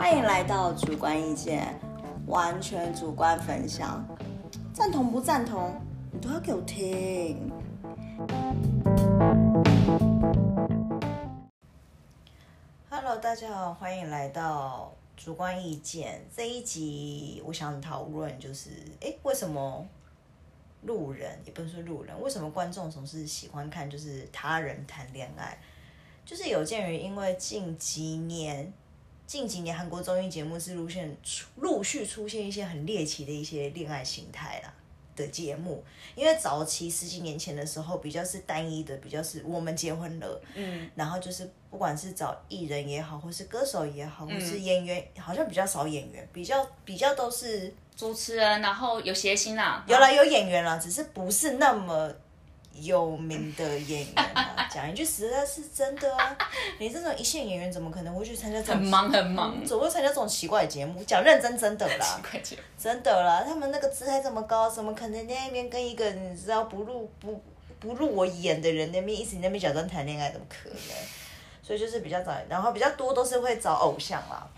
[0.00, 1.78] 欢迎来到主观意见，
[2.26, 4.02] 完全主观分享，
[4.72, 5.78] 赞同不赞同，
[6.10, 7.52] 你都要给我听。
[12.88, 18.70] Hello，大家好，欢迎来到主观意见这一集，我想讨论就是，
[19.02, 19.86] 哎，为什么
[20.80, 25.58] 路人也不能说路人，为什么观众总是喜欢看就是他人谈恋爱？
[26.24, 28.72] 就是有鉴于因为近几年。
[29.30, 31.16] 近几年韩国综艺节目是陆现
[31.54, 34.74] 陆续出现一些很猎奇的一些恋爱形态啦
[35.14, 35.84] 的节目，
[36.16, 52.12] 因为早期十几年前的时候比较是单一的，比较是我们结婚了，嗯，然后就是不管是找艺人也好，或是歌手也好，或是演员，好像比较少演员，比较比较都是主持人，然后有谐星啦，有了有演员了，只是不是那么。
[52.72, 56.36] 有名的演员啊，讲一句实在是真的啊！
[56.78, 61.02] 你这种一线演员怎么可能会去参加这种很忙很忙，怎么会参加这种奇怪的节目？
[61.04, 62.20] 讲认真真的啦，
[62.78, 63.42] 真的啦！
[63.44, 67.42] 他们那个姿态这么高，怎么可能那边跟一个你知道不入不
[67.78, 70.78] 不入我眼的人那边一直那边假装谈恋爱，怎么可能？
[71.62, 74.48] 所以就是比较早，然后比较多都是会找偶像啦，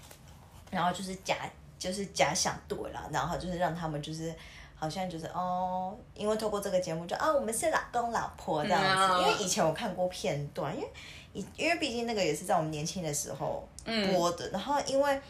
[0.71, 1.37] 然后就是假
[1.79, 4.33] 就是假想对啦，然后就是让他们就是。
[4.83, 9.23] 好像就是哦，因为透过这个节目就啊，我们是老公老婆这样子。
[9.23, 10.89] 因为以前我看过片段，因为
[11.33, 14.51] 因因为毕竟那个也是在我们年轻的时候播的。
[14.51, 15.21] 然后因为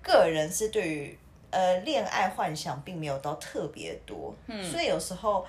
[0.00, 1.18] 个人是对于
[1.50, 4.32] 呃恋爱幻想并没有到特别多，
[4.70, 5.44] 所以有时候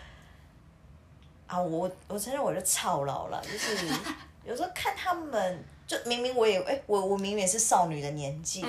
[1.46, 3.88] 啊，我我承认我就操劳了，就是
[4.44, 8.66] 有时候看他们，就明明我也哎，我我明明是少女的年纪，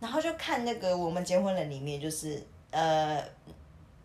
[0.00, 2.44] 然后就看那个我们结婚了里面就是。
[2.74, 3.24] 呃，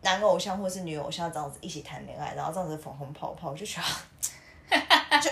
[0.02, 3.82] 男偶像或是女偶像这样子一起谈恋爱，然后这样子粉红泡泡，就觉
[4.70, 4.78] 得
[5.20, 5.32] 就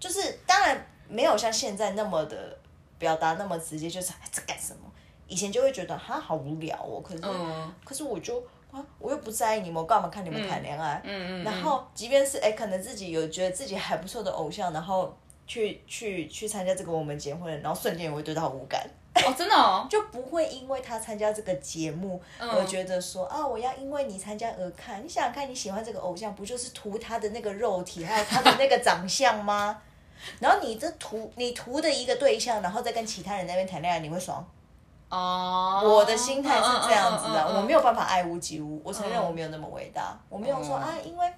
[0.00, 2.58] 就是当然没有像现在那么的
[2.98, 4.90] 表达那么直接，就是这干什么？
[5.28, 7.22] 以前就会觉得哈好无聊哦，可是
[7.84, 11.00] 可是我就啊我又不在意你们，我干嘛看你们谈恋爱？
[11.04, 11.44] 嗯嗯。
[11.44, 18.84] 然后即便是哎，可能自己有觉得自己还不错的偶像，然后去去去参加这个我们结婚，然后瞬间也会对他无感。
[19.24, 25.02] 哦，真的哦， 就不会因为他参加这个节目而觉得说啊，我要因为你参加而看。
[25.04, 29.80] 你想想看，你喜欢这个偶像，不就是图他的那个肉体，还有他的那个长相吗？
[30.40, 34.44] 然后你这图你图的一个对象，然后再跟其他人那边谈恋爱，你会爽？
[35.08, 38.80] 哦，我的心态是这样子的，我没有办法爱屋及乌。
[38.82, 41.32] 我承认我没有那么伟大，我没有说啊，因为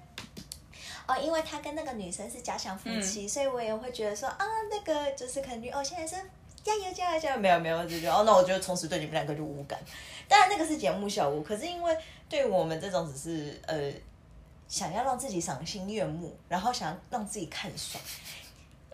[1.07, 6.23] 哦，因为他跟那个女生是假想夫妻，所以我也会觉得说啊，那个就是可能哦，现在是。
[6.69, 7.39] 加油加油加油！
[7.39, 9.79] 没有没有，就觉得哦，那我觉得从此对你们两个就无感。
[10.27, 11.97] 当然那个是节目效果，可是因为
[12.27, 13.91] 对我们这种只是呃
[14.67, 18.01] 想要让自己赏心悦目，然后想让自己看爽。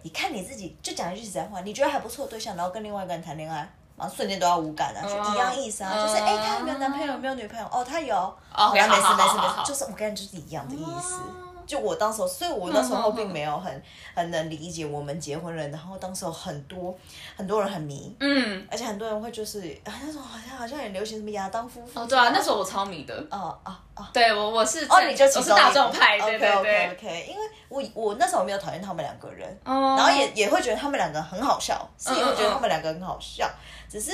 [0.03, 7.07] 你看你自己就讲一句实在话，你觉得还不错的对象，然后跟另外一个人谈恋爱，然后瞬间都要无感啊，就一样意思啊，就是哎，他有没有男朋友？
[7.13, 7.65] 有没有女朋友？
[7.71, 8.15] 哦，他有。
[8.15, 9.01] 哦，没事没事
[9.35, 11.19] 没事，就是我跟你就是一样的意思。
[11.65, 13.83] 就我当时候，所以我那时候并没有很
[14.13, 16.95] 很能理解我们结婚了，然后当时候很多
[17.35, 33.49] 很多人很迷，嗯，而且很多人会就是啊那时候好像好像很流行什么亚当夫妇，哦对啊，那时候我超迷的，哦哦哦，对我我是哦你就我是大众派，对对对，OK，因为我我那时候没有讨厌他们两个人，然后也也会觉得他们两个很好笑，是也会觉得他们两个很好笑，
[33.89, 34.11] 只是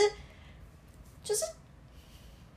[1.24, 1.44] 就是。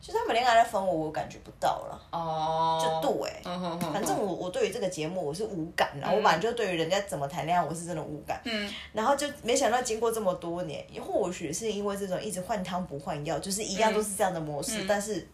[0.06, 1.98] 就他们恋爱的氛围，我感觉不到了。
[2.10, 3.42] 哦，就对，
[3.81, 6.15] 反正我我对于这个节目我是无感了。
[6.15, 8.38] 我反正就对于人家怎么谈恋爱，我是真的无感。
[8.44, 15.26] 嗯，然后就没想到经过这么多年，或许是因为这种一直换汤不换药，就是一样都是这样的模式，但是。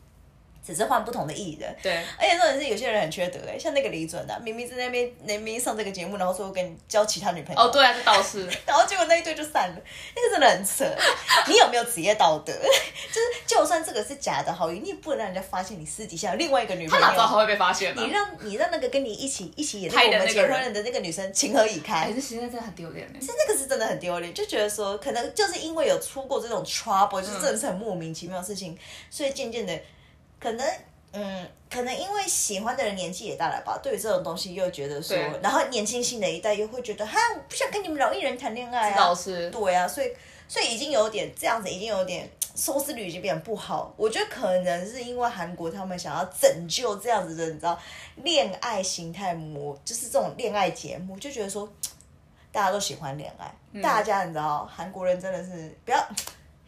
[0.64, 9.76] 只是换不同的艺人，对，而且重点是有些人很缺德哎，像那个李准的，明明在那边那边上这个节目，然后说跟交其他女朋友，哦，对啊，这倒是， 然后结果那一对就散了，
[10.14, 10.84] 那个真的很扯。
[11.46, 12.52] 你有没有职业道德？
[12.52, 17.04] 就是就算这个是假的好意，你也不能让人家发现你私底下有另外一个女朋友。
[17.04, 18.02] 他哪知道他会被发现呢？
[18.04, 22.12] 你让你让那个跟你一起一起演我们结婚的那个女生情何以堪？
[22.14, 23.08] 这现在真的很丢脸。
[23.18, 28.78] 其实那个是真的很丢脸，就觉得说可能就是因为有出过这种 trouble，就是真的是很莫名其妙的事情，
[29.10, 29.72] 所以渐渐的
[30.40, 30.66] 可能。
[31.12, 40.12] 嗯，可能因为喜欢的人年纪也大了吧，对于这种东西又觉得说，然后年轻新的一代又会觉得，哈，我不想跟你们老艺人谈恋爱啊，是，对啊，所以
[40.46, 43.92] 所以已经有点这样子，已经有点收视率已经变得不好。
[43.96, 47.76] 我觉得可能是因为韩国他们想要拯救这样子的，你知道，
[48.22, 51.68] 恋爱形态模，就是这种恋爱节目，就觉得说
[52.52, 53.52] 大家都喜欢恋爱，
[53.82, 55.98] 大家你知道，韩国人真的是不要。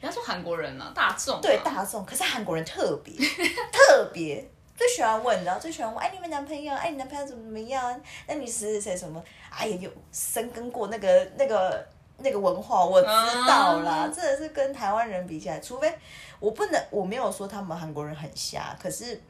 [0.03, 3.15] 不要说韩国人了，大众对大众，可是韩国人特别
[3.71, 4.45] 特别
[4.77, 8.01] 最喜欢问的，最喜欢问哎，你们男朋友，哎，你男朋友怎么怎么样？
[8.27, 9.23] 那你是谁什么？
[9.49, 11.87] 哎呀，有深耕过那个那个
[12.19, 15.97] 那个文化，我知道啦，真的是跟台湾人比起来，除非
[16.41, 19.23] 我不能，我没有说他们韩国人很瞎，可是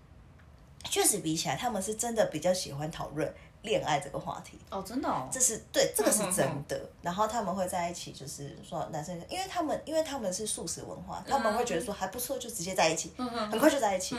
[0.85, 3.31] 确实比起来，他们是真的比较喜欢讨论。
[3.63, 6.81] 恋爱这个话题哦，真的哦，这是对，这个是真的。
[7.01, 14.17] 然后他们会在一起，就是说男生，因为他们因为他们是素食文化，他们会觉得说还不错，就直接在一起，很快就在一起。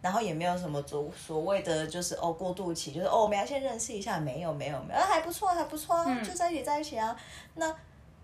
[0.00, 7.16] 然后也没有什么所所谓的就是哦过渡期，就是哦我们要先认识一下，没有没有没有，还不错还不错，就在一起在一起啊。
[7.54, 7.74] 那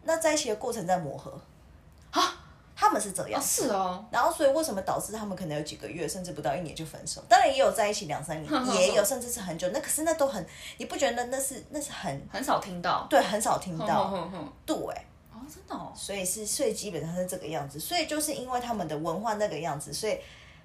[0.04, 1.40] 那在一起的过程在磨合
[2.12, 2.39] 啊。
[2.80, 4.02] 他们是这样，是哦。
[4.10, 7.22] 然后，所以为什么导致他们可能有几个月，甚至不到一年就分手？
[7.28, 9.68] 当然也有在一起两三年， 也有甚至是很久。
[9.68, 10.42] 那可是那都很，
[10.78, 13.06] 你不觉得那是那是很很少听到？
[13.10, 14.10] 对，很少听到。
[14.64, 14.74] 对，
[15.30, 15.92] 哦，真的哦。
[15.94, 17.78] 所以是，所以基本上是这个样子。
[17.78, 20.18] 所以就是因为他们的文化那个样子，所以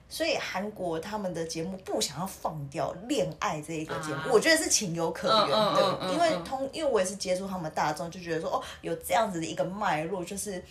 [0.08, 6.00] 所以韩国他们的节目不想要放掉恋爱这一个节目，我觉得是情有可原的。
[6.14, 10.64] 因为通，因为我也是接触他们大众，就觉得说哦，有这样子的一个脉络，就是。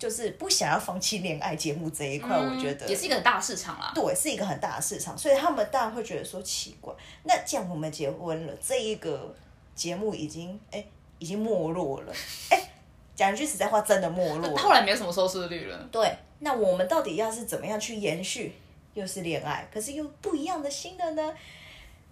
[0.00, 3.92] 就是不想要放弃恋爱节目这一块，我觉得也是一个很大市场啦。
[3.94, 6.90] 对，是一个很大的市场，所以他们当然会觉得说奇怪。
[7.24, 9.34] 那既然我们结婚了，这一个
[9.74, 10.82] 节目已经哎
[11.18, 12.12] 已经没落了，
[12.48, 12.70] 哎，
[13.14, 14.56] 讲一句实在话，真的没落。
[14.56, 15.78] 后来没有什么收视率了。
[15.92, 18.54] 对，那我们到底要是怎么样去延续？
[18.94, 21.34] 又是恋爱，可是又不一样的新的呢？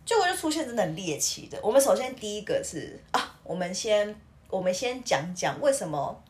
[0.05, 1.59] 就我就出现真的很猎奇的。
[1.63, 4.15] 我们首先第一个是啊，我们先
[4.51, 6.23] 我们先讲讲为什么。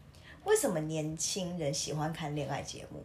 [0.48, 3.04] 为什么年轻人喜欢看恋爱节目？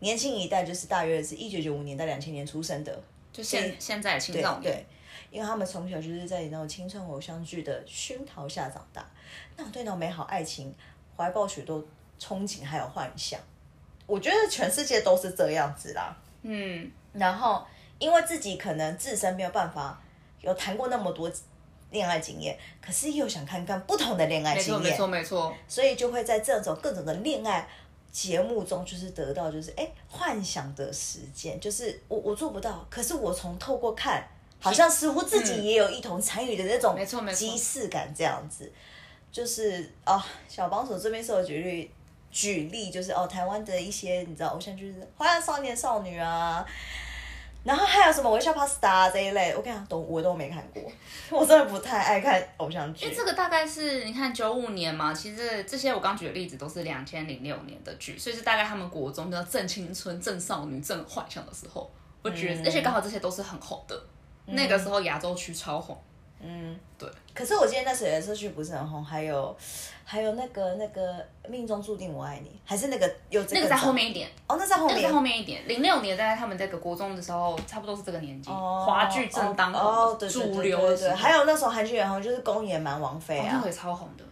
[0.00, 3.02] 年轻一代就是大约是一九九五年到两千年出生的，
[3.32, 4.86] 就现现在青少年，对，
[5.30, 9.08] 因为他们从小就是在那种青春偶像剧的熏陶下长大，
[9.56, 10.74] 那种对那种美好爱情
[11.16, 11.82] 怀抱许多
[12.18, 13.38] 憧憬还有幻想。
[14.04, 17.64] 我觉得全世界都是这样子啦，嗯，然后
[18.00, 20.02] 因为自己可能自身没有办法
[20.40, 21.30] 有谈过那么多。
[21.94, 27.66] 恋爱经验，可是又想看看不同的恋爱经验，没错没错没错，所以就会在这种各种的恋爱
[28.12, 34.22] 节目中，就是得到就是哎幻想的时间，就是我我做不到，可是我从透过看，
[34.60, 38.70] 好像似乎自己也有一同参与的那种，没错没错，即视感这样子，
[39.32, 41.90] 就是哦小帮手这边是我举例
[42.30, 46.66] 举例，就是哦台湾的一些你知道偶像剧，花样少年少女啊。
[47.64, 50.82] 然后还有什么《微笑 Pasta》这一类，我跟你讲，都我都没看过，
[51.40, 53.06] 我真的不太爱看偶像剧。
[53.06, 61.90] 因为这个大概是你看九五年嘛，其实这些我刚举的例子都是两千零六年的剧，所以是大概他们国中叫正青春、正少女、正幻想的时候，
[62.22, 63.98] 我觉得，而且刚好这些都是很红的，
[64.46, 65.98] 那个时候亚洲区超红。
[66.44, 67.08] 嗯，对。
[67.34, 69.56] 可是我记得那时候的社区不是很红，还有
[70.04, 75.66] 还有那个那个命中注定我爱你，还是那个有那个在后面一点哦，那在后面，在后面一点。
[75.66, 80.96] 零六年在他们这个国中的时候，差不多是这个年纪，华剧正当红，主流的。
[80.96, 84.24] 对，还有那时候韩剧也红，就是宫野蛮王妃啊，超红的。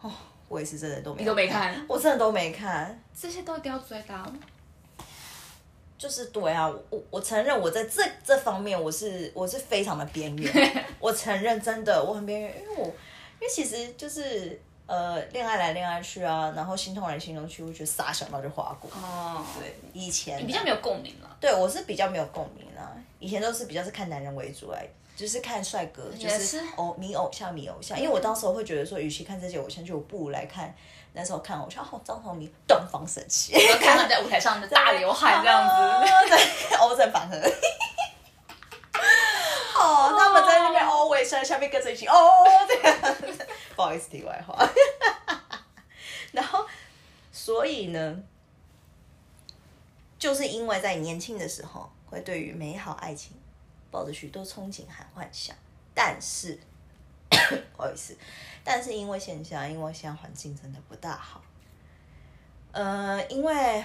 [0.00, 0.10] 哦，
[0.48, 4.14] 我也是真的都没，你都没看，我真的都没看，这些都一定要追到。
[5.98, 10.52] 就是对啊，我我承认我在这这方面我是我是非常的边缘，
[11.00, 18.88] 我承认真的我很边缘，因为我因为其实就是呃恋爱来恋爱去啊，然后心痛来心痛去，我觉得傻想到就划过。
[18.92, 21.36] 哦，对，以前你比较没有共鸣了。
[21.40, 30.72] 对，我是比较没有共鸣了，以前都是比较是看男人为主来，就是看帅哥，就是偶迷偶像迷偶像，因为我当时会觉得说，与其看这些偶像剧，我不如来看。
[31.12, 35.74] 那时候看偶像，哦，张宏明东方神起，看他在舞台上的大刘海这样子，
[36.30, 37.36] 对，欧正反合，
[39.74, 43.16] 哦，他们在那边哦，我也在下面跟着一起哦，这样，
[43.74, 44.56] 不好意思，题外话，
[46.30, 46.64] 然后，
[47.32, 48.22] 所以呢，
[50.16, 53.32] 就是因为在年轻的时候，会对于美好爱情
[53.90, 55.56] 抱着许多憧憬和幻想，
[55.94, 56.58] 但是。
[57.76, 58.16] 不好意思，
[58.64, 61.42] 但是因为现象，因为现在环境真的不大好。
[62.72, 63.84] 呃，因为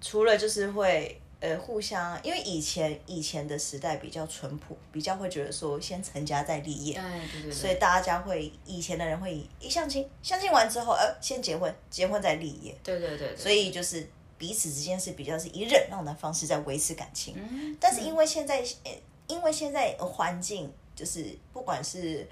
[0.00, 17.34] 除了就是会呃互相，因为以前以前的时代比较淳朴，比较会觉得说先成家再立业，对对对，所以大家会以前的人会一相亲，相亲完之后呃先结婚，结婚再立业，对对对，所以就是彼此之间是比较是以忍让的方式在维持感情。
[17.36, 18.64] 嗯，但是因为现在
[19.26, 22.28] 因为现在环境就是不管是。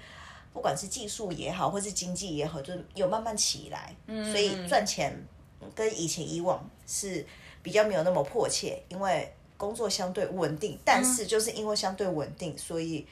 [0.53, 5.11] 不管是技术也好，或是经济也好，就有慢慢起来，所以赚钱
[5.73, 7.25] 跟以前以往是
[7.63, 10.77] 比较没有那么迫切，因为工作相对稳定。
[10.85, 13.07] 但是就是因为相对稳定，所以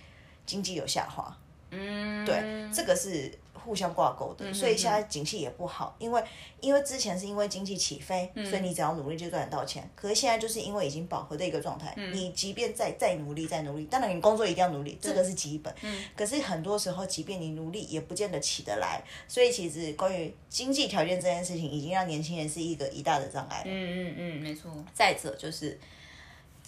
[0.46, 1.36] 经济有下滑。
[1.72, 6.24] 嗯，对，这个是互相挂钩的，所以现在景气也不好，因为
[6.60, 9.90] 因为之前是因为经济起飞，所以你只要努力就赚得到钱。
[9.96, 15.74] 可是现在就是因为已经饱和的一个状态，你即便再再努力再努力，当然你工作一定要努力，这个是基本。
[16.16, 19.02] 可是很多时候，即便你努力，也不见得起得来。
[19.28, 23.64] 所以其实关于经济条件这件事情，已经让年轻人是一个一大的障碍。
[23.66, 24.72] 嗯嗯嗯，没错。
[24.94, 25.80] 再者就是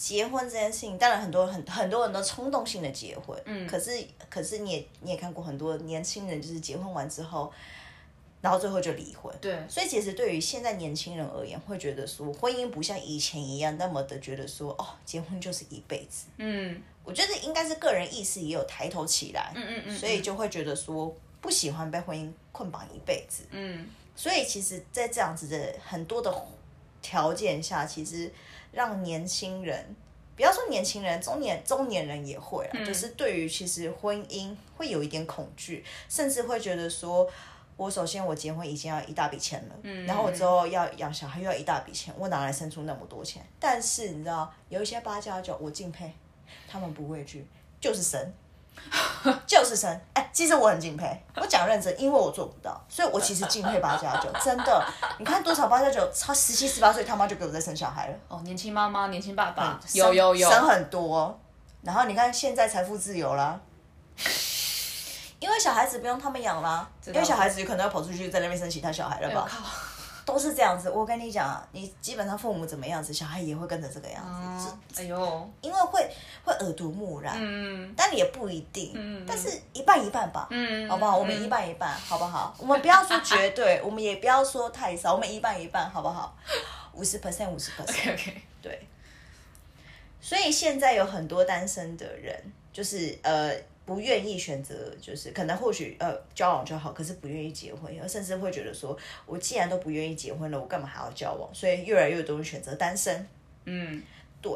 [0.03, 7.49] 结婚这件事情，当然很多很很多人都冲动性的结婚，嗯，可是可是你也你也看过很多年轻人，就是结婚完之后，
[8.41, 9.33] 然后最后就离婚。
[9.39, 16.25] 对，所以其实对于现在年轻人而言，会觉得说婚姻不像以前一样那么的觉得说哦，结婚就是一辈子。
[16.35, 19.53] 嗯，我觉得应该是个人意识也有抬头起来。
[19.55, 23.43] 嗯嗯嗯，所以就会觉得说不喜欢被婚姻捆绑一辈子。
[23.51, 26.45] 嗯，所以其实，在这样子的很多的
[27.01, 28.29] 条件下，其实
[28.73, 29.95] 让年轻人。
[30.35, 37.29] 不要说年轻人，中年中年人也会啊，就是对于其实婚姻会有一点恐惧，甚至会觉得说，
[37.77, 39.75] 我首先我结婚已经要一大笔钱了，
[40.07, 43.45] 然后我之后要养小孩又要一大笔钱，我哪来生出那么多钱？
[43.59, 46.11] 但是你知道，有一些八加九，我敬佩，
[46.67, 47.45] 他们不畏惧，
[47.79, 48.19] 就是生。
[49.47, 51.23] 就是生哎，其实我很敬佩。
[51.35, 54.29] 我讲认真，因为我做不到，所以我其实敬佩八加九。
[54.43, 54.85] 真的，
[55.17, 58.15] 你看多少八加九，超十七十八岁他妈就给我在生小孩了。
[58.27, 61.39] 哦，年轻妈妈，年轻爸爸，有有有，生很多。
[61.81, 63.59] 然后你看现在财富自由啦，
[65.39, 69.49] 因为小孩子不用他们养啦，因为小孩子有可能要跑出去在那边生其他小孩了吧。
[70.25, 75.01] 都是这样子，我跟你讲，你基本上父母怎么样子，小孩也会跟着这个样子。
[75.01, 76.09] 哎呦，因为会
[76.43, 81.17] 会耳濡目染，嗯，但也不一定，嗯，但是一半一半吧，嗯，好不好？
[81.17, 82.55] 我们一半一半，好不好？
[82.59, 86.35] 我们不要说绝对，我们也不要说太少，我们一半一半，好不好？
[86.93, 88.87] 五十 percent，五十 percent， 对。
[90.21, 93.53] 所以现在有很多单身的人，就是呃。
[93.85, 101.53] 不愿意选择，就是可能或许呃交往就好，可是不愿意结婚，甚至会觉得说，我既然都不愿意结婚了，我干嘛还要交往？
[101.53, 103.27] 所以越来越多人选择单身。
[103.65, 104.01] 嗯，
[104.41, 104.53] 对。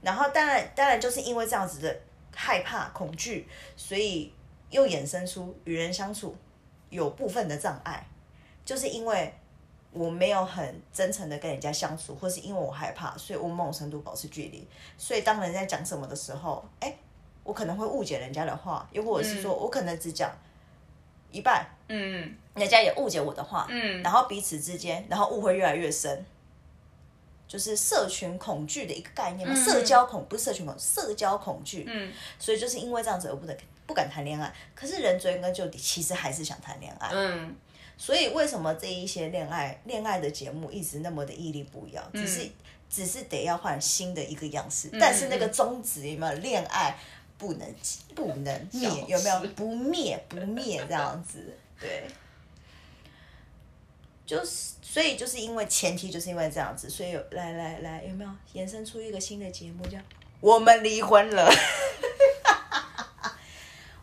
[0.00, 2.00] 然后当然当然就是因为这样子的
[2.32, 4.32] 害怕恐惧，所以
[4.70, 6.36] 又衍生出与人相处
[6.88, 8.06] 有部分的障碍，
[8.64, 9.34] 就是因为
[9.90, 14.64] 我没有很真诚的跟人家相处，或是因为我害怕，所以我某种程度保持距离。
[14.96, 16.94] 所以当人家讲什么的时候，哎。
[17.44, 20.30] 我可能会误解人家的话，又或者是说我可能只讲
[21.30, 26.24] 一半，嗯，人家也误解我的话，嗯，然后彼此之间，然后误会越来越深，
[27.48, 33.56] 就是社群恐惧的一个概念嘛，社交恐不是社群恐，社交恐惧，嗯，所以就是因为这样子而不能
[33.86, 37.56] 不敢谈恋爱，可是人追根究底，其实还是想谈恋爱，嗯，
[37.96, 42.48] 所以为什么这一些恋爱恋爱的节目一直那么的屹立不摇，只是
[42.88, 46.32] 只是得要换新的一个样式，但是那个宗旨有没有？
[46.34, 46.96] 恋爱？
[47.42, 47.74] 不能
[48.14, 51.52] 不能灭，有没有不灭不灭这样子？
[51.80, 52.06] 对，
[54.24, 59.98] 就是所以就是因为前提就是因为这样子，所以有来来来有没有延伸出一个新的节目叫
[60.40, 61.50] 《我们离婚了》？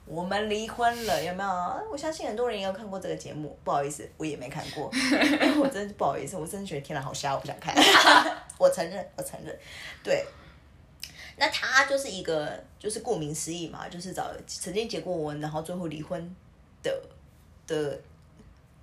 [0.05, 1.87] 我们离婚了有没有？
[1.89, 4.91] 我相信很多人也有看过这个节目，不好意思，我也没看过，
[5.63, 7.73] 我真不好意思，我真的觉得天哪，好瞎，我不想看。
[8.59, 9.57] 我承认，我承认，
[10.03, 10.25] 对。
[11.39, 16.35] 那他就是一个，就是顾名思义嘛，就是找曾经结过婚，然后最后离婚
[16.83, 17.01] 的
[17.65, 17.97] 的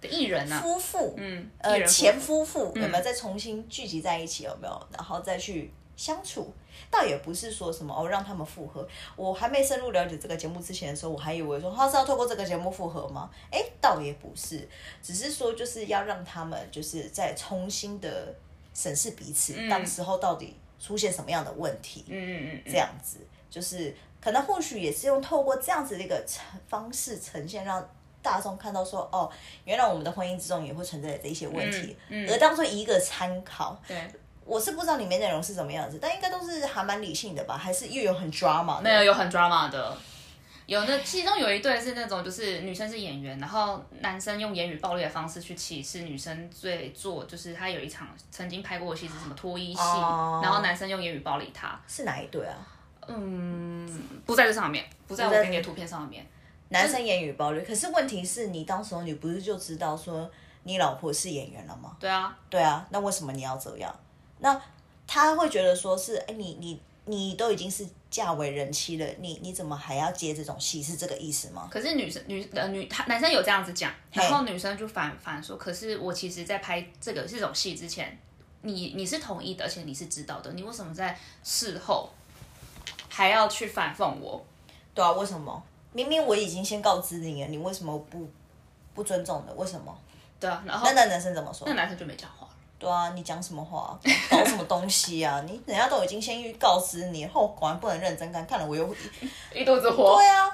[0.00, 4.44] 的艺人啊，夫妇，嗯，呃，前夫妇有没有再重新聚集在一起？
[4.44, 4.86] 有没有？
[4.90, 6.50] 然后再去相处，
[6.90, 8.88] 倒也不是说什么哦，让他们复合。
[9.16, 13.30] 我还没深入了解这个节目之前的时候，我还以为说他是要透过这个节目复合吗？
[13.50, 14.66] 哎，倒也不是，
[15.02, 18.34] 只是说就是要让他们就是再重新的
[18.72, 20.56] 审视彼此，当时候到底。
[20.78, 22.04] 出现什么样的问题？
[22.08, 23.18] 嗯嗯嗯，这样子
[23.50, 27.88] 就是可能或许也是用透过这样子的一个呈方式呈现，让
[28.22, 29.30] 大众看到说哦，
[29.64, 31.96] 原来我们的婚姻之中也会存在这一些问题，
[32.28, 33.80] 而当做一个参考。
[33.86, 33.96] 对，
[34.44, 37.56] 我是不知道里面内容是什么样子，但应该都是还蛮理性的吧？
[37.56, 38.80] 还是又有很 drama？
[38.80, 39.96] 没有，有很 drama 的。
[40.66, 49.80] 有那其中有一对是那种，就是女生是演员，然后男生用言语暴力的方式去歧视女生，最做就是他有一场曾经拍过的戏是什么脱衣戏，
[50.42, 52.56] 然后男生用言语暴力他，是哪一对啊？
[53.06, 53.88] 嗯，
[54.26, 56.26] 不在这上面，不在我给你的图片上面。
[56.70, 60.28] 男生言语暴力，可是问题是你当时候你不是就知道说
[60.64, 61.96] 你老婆是演员了吗？
[62.00, 63.94] 对啊，对啊，那为什么你要这样？
[64.40, 64.60] 那
[65.06, 66.82] 他会觉得说是，哎，你你。
[67.08, 70.82] 你都已经是嫁为人妻了，你你怎么还要接这种戏？
[70.82, 71.68] 是这个意思吗？
[71.70, 78.16] 可是女生女呃女他男生有这样子讲，然后女生就反反说，可是我其实，在拍这个这种戏之前，
[78.62, 82.08] 你你是同意的，而且你是知道的，你为什么在事后
[83.08, 84.44] 还要去反讽我？
[84.94, 85.62] 对啊，为什么？
[85.92, 88.28] 明明我已经先告知你了，你为什么不
[88.94, 89.98] 不尊重的，为什么？
[90.38, 91.66] 对啊，然后那那男生怎么说？
[91.66, 92.45] 那男生就没讲话了。
[92.78, 93.98] 对啊，你讲什么话？
[94.30, 95.42] 搞什么东西啊？
[95.46, 98.86] 你人家都已经先预告知你，后果然不能认真看，看了我又
[99.54, 100.16] 一肚子火。
[100.16, 100.50] 对啊，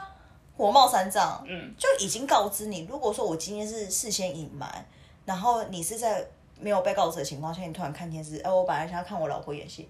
[0.57, 1.45] 火冒三丈。
[1.49, 2.87] 嗯，就已经告知你。
[2.89, 4.87] 如果说我今天是事先隐瞒，
[5.25, 6.25] 然后你是在
[6.61, 9.89] 没有被告知的情况下，你突然看电视，哎，我本来想要看我老婆演戏。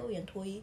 [0.00, 0.62] 给我演脱衣，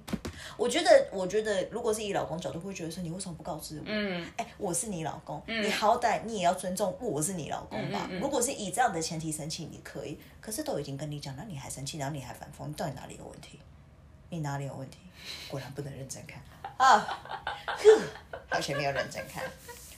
[0.58, 3.84] 我觉得，我觉得，如果是以老公角度，会觉得说，你为什么不告知我？
[3.86, 8.10] 嗯，哎，我是你老公，你好歹你也要尊重我是你老公吧。
[8.20, 13.60] 如果是以这样的前提生气，你可以，可是都已经跟你讲了，你还生气，然后你还反讽，你到底哪里有问题？
[14.30, 14.98] 你哪里有问题？
[15.48, 16.42] 果然不能认真看
[16.78, 17.08] 啊！
[18.50, 19.44] 完全没有认真看，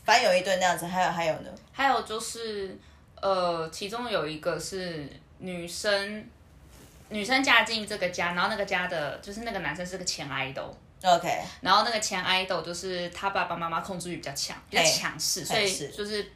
[0.04, 1.50] 反正有一顿那样子，还有还有呢？
[1.72, 2.78] 还有就是，
[3.22, 6.28] 呃，其中有一个是女生。
[7.10, 10.70] 女生嫁进这个家，然后那个家的就是那个男生是个前 idol。
[11.04, 11.42] OK。
[11.62, 16.32] 然后那个前 idol 就是他爸爸妈妈控制欲比较强，比较强势，所以就是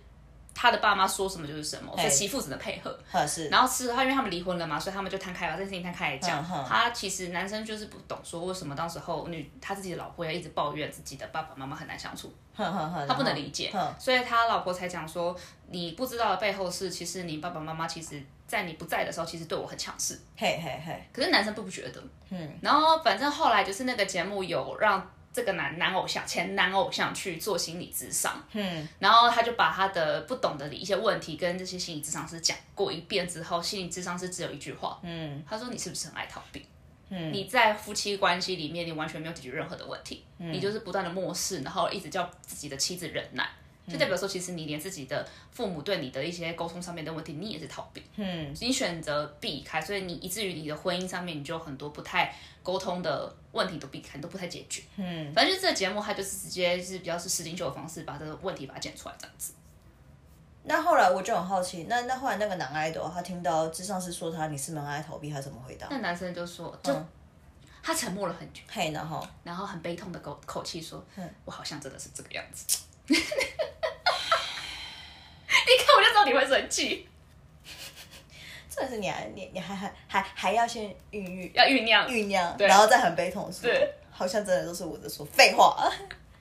[0.56, 2.98] 他的爸妈说什么就是什么，所以媳妇只能配合。
[3.28, 3.50] 是。
[3.50, 6.44] 然后是他，因为他们离婚了嘛，所以他们就摊开了，这件事情摊开来讲。
[6.68, 15.36] 他其实男生就是不懂，说为什么当时候女他自己的老婆要一直抱怨自己的爸爸妈妈很难相处，他不能理解，所以他老婆才讲说，
[15.68, 18.24] 你不知道的背后是，其实你爸爸妈妈其实。
[18.48, 20.20] 在你不在的时候，其实对我很强势。
[20.38, 21.04] 嘿嘿嘿。
[21.12, 22.04] 可是男生不不觉得。
[22.30, 22.58] 嗯。
[22.62, 28.44] 然后反正后来就是那个节目有让这个男男偶像前男偶像去做心理智商。
[28.52, 28.88] 嗯。
[29.00, 35.00] 然后他就把他的不懂的一些问题跟这些心理咨商师讲过一遍之后，心理咨商师只有一句话。
[35.02, 35.44] 嗯。
[35.50, 36.64] 他说：“你是不是很爱逃避？
[37.10, 37.34] 嗯。
[37.34, 40.24] 你在夫妻关系里面，你完全没有解决任何的问题。
[40.38, 40.54] 嗯。
[40.54, 43.50] 你就是不断的漠视，然后一直叫自己的妻子忍耐。”
[43.88, 48.02] 就代表说，其实你连自己的父母对你的一些沟通上面的问题，你也是逃避。
[48.16, 54.82] 嗯，你选择避开，所以你以至于你的婚姻上面，你就很多不太沟通的问题都避开，都不太解决。
[54.96, 59.54] 嗯，反正就这个节目，它就是直接是比较是十斤九的方式，把这个问题把它剪出来这样子。
[60.64, 65.88] 那后来我就很好奇，那那后来那个男爱豆，他听到智商是说他你是门爱逃避，他怎么回答？
[65.92, 66.96] 那男生就说，就
[67.82, 71.04] 他沉默了很久，嘿，然后然后很悲痛的口口气说，
[71.44, 72.80] 我好像真的是这个样子。
[76.26, 77.08] 你会生气。
[78.76, 83.70] 这是你还你你还还还还要先孕育，要酝酿酝酿，然后再很悲痛说，
[84.10, 85.24] 好像真的都是我的错。
[85.24, 85.94] 废话，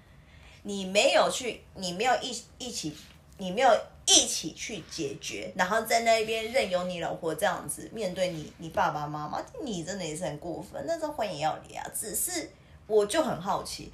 [0.64, 2.96] 你没有去，你没有一一起，
[3.36, 3.70] 你没有
[4.06, 10.82] 一起去解决，然后在那边任由你老婆这样子面对你，你爸爸妈妈，你真的也是很过分。
[10.86, 12.48] 那这婚也要离啊，只是
[12.86, 13.92] 我就很好奇，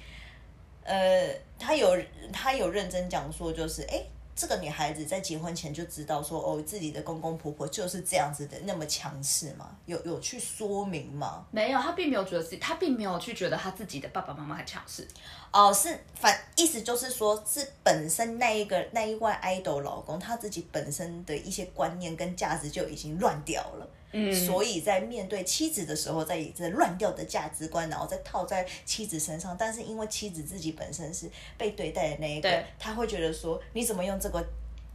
[0.85, 1.97] 呃，他有
[2.31, 4.01] 他有认真讲说，就是哎。
[4.39, 9.75] 这个女孩子在结婚前就知道说哦，自己的公公婆婆就是这样子的，那么强势吗？
[9.85, 11.45] 有有去说明吗？
[11.51, 15.05] 没有，她并没有觉得自己，她并没有去觉得她自己的爸爸妈妈很强势。
[15.51, 23.85] 哦，是反意思就是说，是本身那一个那一位 idol 老公他自己本身的一些观念跟价值就已经乱掉了。
[24.11, 29.55] 嗯，所以在面对妻子的时候，在以这乱掉的价值观，然后再套在妻子身上。
[29.57, 34.43] 但是因为妻子自己本身是被对待的那一个，他会觉得说，你怎么用这个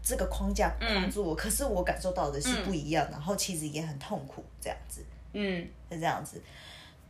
[0.03, 1.35] 这个框架框住我？
[1.35, 6.42] 可是我感受到的是不一样，然后妻子也很痛苦，这样子，嗯，是这样子。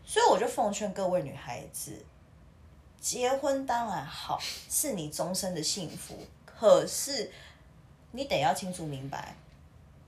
[0.05, 1.93] 所以我就奉劝各位女孩子，
[3.01, 4.39] 结婚当然好，
[4.69, 7.31] 是你终身的幸福，可是
[8.13, 9.35] 你得要清楚明白。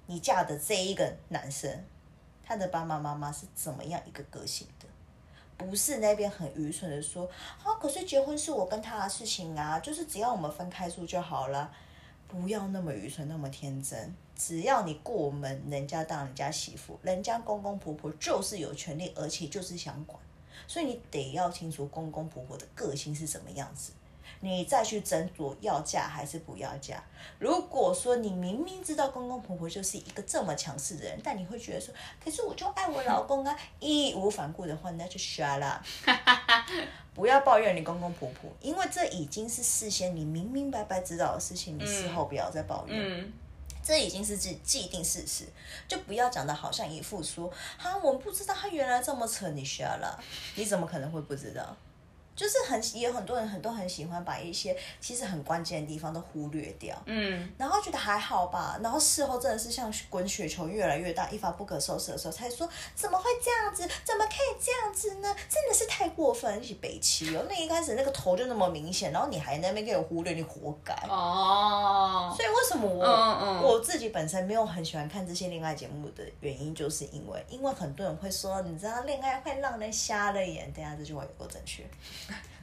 [0.07, 1.85] 你嫁的这一个男生，
[2.45, 4.87] 他的爸爸妈妈是怎么样一个个性的？
[5.57, 7.29] 不是那边很愚蠢的说，
[7.62, 11.73] 啊，可是结婚是我跟他的事情啊，就是只要我们分开住就好了，
[12.29, 14.14] 不要那么愚蠢，那么天真。
[14.37, 20.21] 只要你过门，人家当人家媳妇，人家公公婆婆就是有权利，而且就是想管，
[20.69, 23.92] 所以你得要清楚公公婆婆的个性是什么样子。
[24.41, 27.03] 你再去斟酌要嫁还是不要嫁。
[27.39, 35.85] 如果说你明明知道公公婆婆就是一个这么强势的人，但你会觉得说，可是我就爱我老公啊， 义无反顾的话，那就 shut up，
[37.15, 43.33] 不要抱怨你公公婆婆，因为这已经是事先你明明白白知道的事情，你事后不要再抱怨。
[43.83, 45.45] 这已经是既既定事实，
[45.87, 50.21] 就不要讲的好像一副说，哈，我们不知道他原来这么扯，你 shut up，
[50.57, 51.77] 你怎么可能会不知道？
[52.37, 63.83] 就是很也有很多人很多很喜欢把一些其实很关键的地方都忽略掉，嗯，然后觉得还好吧，然后事后真的是像滚雪球越来越大，一发不可收拾的时候，才说怎么会这样子？
[64.05, 65.35] 怎么可以这样子呢？
[65.49, 67.44] 真的是太过分，一起北齐哦。
[67.49, 72.35] 那一开始那个头就那么明显，然后你还那边给我忽略，你活该哦。
[72.37, 80.70] 所以为什么我我自己本身没有很喜欢看这些恋爱节目的原因，就是因为因为很多人会说，你知道恋爱会让人瞎了眼。
[80.72, 81.83] 等下这句话有够正确。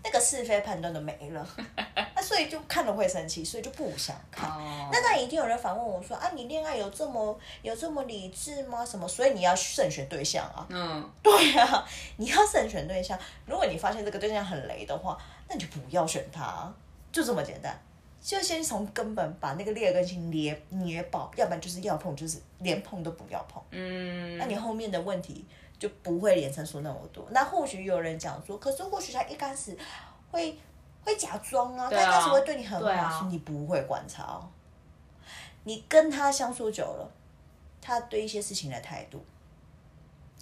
[0.03, 1.47] 那个是非判断都没了，
[2.15, 4.49] 那所所以就看了会生气，所以就不想看。
[4.91, 8.83] 那那一定有人反问我说啊，你恋爱有这么有这么理智吗？
[8.83, 9.07] 什么？
[9.07, 10.65] 所以你要慎选对象啊。
[10.71, 11.87] 嗯，对啊，
[12.17, 13.15] 你要慎选对象。
[13.45, 15.15] 如果你发现这个对象很雷的话，
[15.47, 16.73] 那你就不要选他，
[17.11, 17.79] 就这么简单。
[18.19, 23.61] 就先从根本把那个劣根性捏捏爆，要不然就是要碰就是连碰都不要碰。
[23.69, 25.45] 嗯，那你后面的问题
[25.79, 27.25] 就不会衍生出那么多。
[27.31, 29.77] 那或许有人讲说，可是或许他一开始
[30.31, 30.57] 会
[31.03, 34.49] 会假装啊，他一开始会对你很好，你不会观察哦。
[35.63, 37.11] 你跟他相处久了，
[37.81, 39.23] 他对一些事情的态度，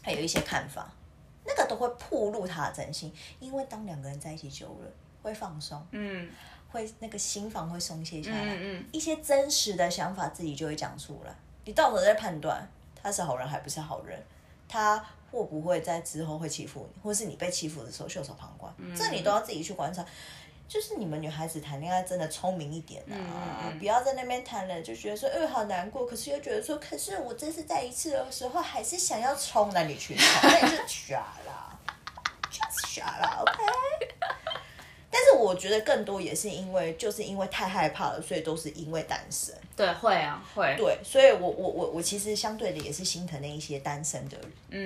[0.02, 0.92] 还有一些看法，
[1.46, 3.14] 那个都会暴露他的真心。
[3.40, 4.92] 因为当两个人在一起久了，
[5.22, 5.86] 会放松。
[5.92, 6.30] 嗯。
[6.72, 11.36] 会那个心房会松懈下来，嗯一些真实的想法自己就会讲出来。
[11.66, 12.66] 你到时候在判断
[12.96, 14.18] 他是好人还不是好人，
[14.70, 20.06] 他会不会在之后会欺负你，或是你被欺负的时候袖手旁观，这你都要自己去观察。
[20.68, 31.78] 就是你们女孩子谈恋爱真的聪明一点啊，不要在那边谈了就觉得说，呃，好难过，可是又觉得说，可是我这次在一次的时候还是想要冲，那你去冲，那你就傻了，
[32.50, 33.64] 就是 傻了，OK。
[35.14, 39.54] 但是我觉得更多也是因为，就是因为太害怕了，所以都是因为单身。
[39.76, 40.74] 对，会啊，会。
[40.78, 44.38] 对，所以我我我我其实相对的也是心疼那一些单身的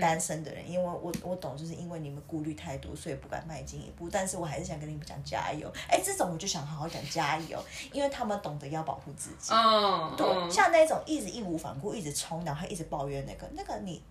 [0.02, 4.10] 单身的人，因为我我懂，就是因为你们顾虑太多，所以不敢迈进一步。
[4.10, 5.72] 但是我还是想跟你们讲加油。
[5.88, 9.54] 哎，这种我就想好好讲加油，因为他们懂得要保护自己。
[9.54, 14.02] 嗯，对，像那种一直义无反顾、一直冲，然后一直抱怨那个那个你，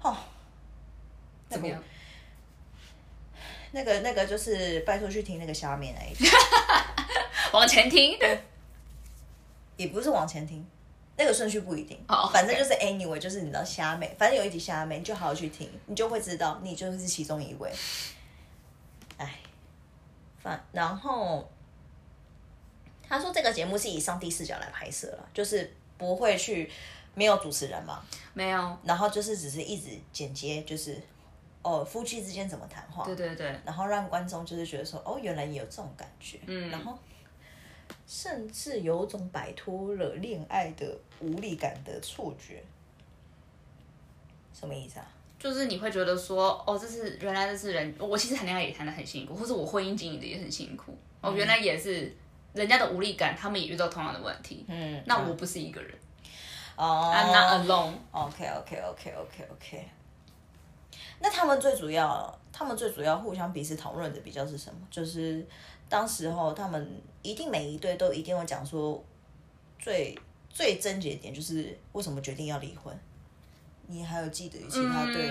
[0.00, 0.16] 哦，
[1.48, 1.82] 怎么样？
[3.74, 6.24] 那个那个就是拜托去听那个下面那一集，
[7.52, 8.16] 往前听，
[9.76, 10.64] 也不是往前听，
[11.16, 11.98] 那个顺序不一定，
[12.32, 17.68] 反正就是 anyway，就是你知道虾妹，反正有一集虾妹，你就好好去听，你就会知道，你就是其中一位。
[19.18, 19.40] 哎，
[20.40, 21.50] 反然后
[23.08, 26.70] 他说这个节目是以上帝视角来拍摄了，就是不会去
[27.14, 28.00] 没有主持人嘛，
[28.34, 31.02] 没有，然后就是只是一直剪接，就是。
[31.64, 33.04] 哦，夫妻之间怎么谈话？
[33.04, 36.96] 对对对，然后让观众就是觉得说，哦，原来也有这种感觉，嗯，然后
[38.06, 40.86] 甚至有种摆脱了恋爱的
[41.20, 42.62] 无力感的错觉，
[44.52, 45.06] 什么意思啊？
[45.38, 52.14] 就是你会觉得说，哦，这是原来这是人，我其实谈恋爱也谈的很辛苦，或者我婚姻经营的也很辛苦，哦，原来也是
[52.52, 55.94] 人家的无力感，他们也遇到同样的问题，嗯，那我不是一个人，
[56.76, 59.88] 哦，I'm not alone，OK，OK，OK，OK，OK。
[61.20, 64.80] 那他们最主要，他们最主要互相彼此讨论的比较是什么？
[64.90, 65.46] 就是
[65.88, 69.02] 当时候他们一定每一对都一定会讲说，
[69.78, 70.18] 最
[70.50, 72.94] 最症结点就是为什么决定要离婚？
[73.86, 75.26] 你还有记得其他对？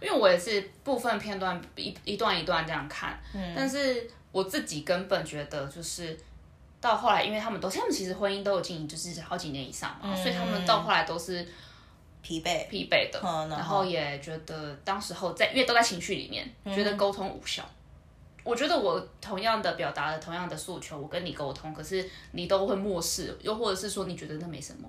[0.00, 3.18] 因为我也是部分片段一一段一段这样看，
[3.54, 6.18] 但是我自己根本觉得就是
[6.80, 11.46] 到后来，因为他们都他们其实婚姻都有经营，就是好几年以上嘛，所以他们到后来都是。
[12.28, 13.82] 疲惫，疲惫的，然后。
[13.82, 17.64] 也觉得当时候在，因为都在情绪里面，觉得沟通无效。
[18.44, 24.86] 我觉得我同样的表达了同样的诉求，我跟你沟通，可是你都会漠视，又或者是说你觉得那没什么，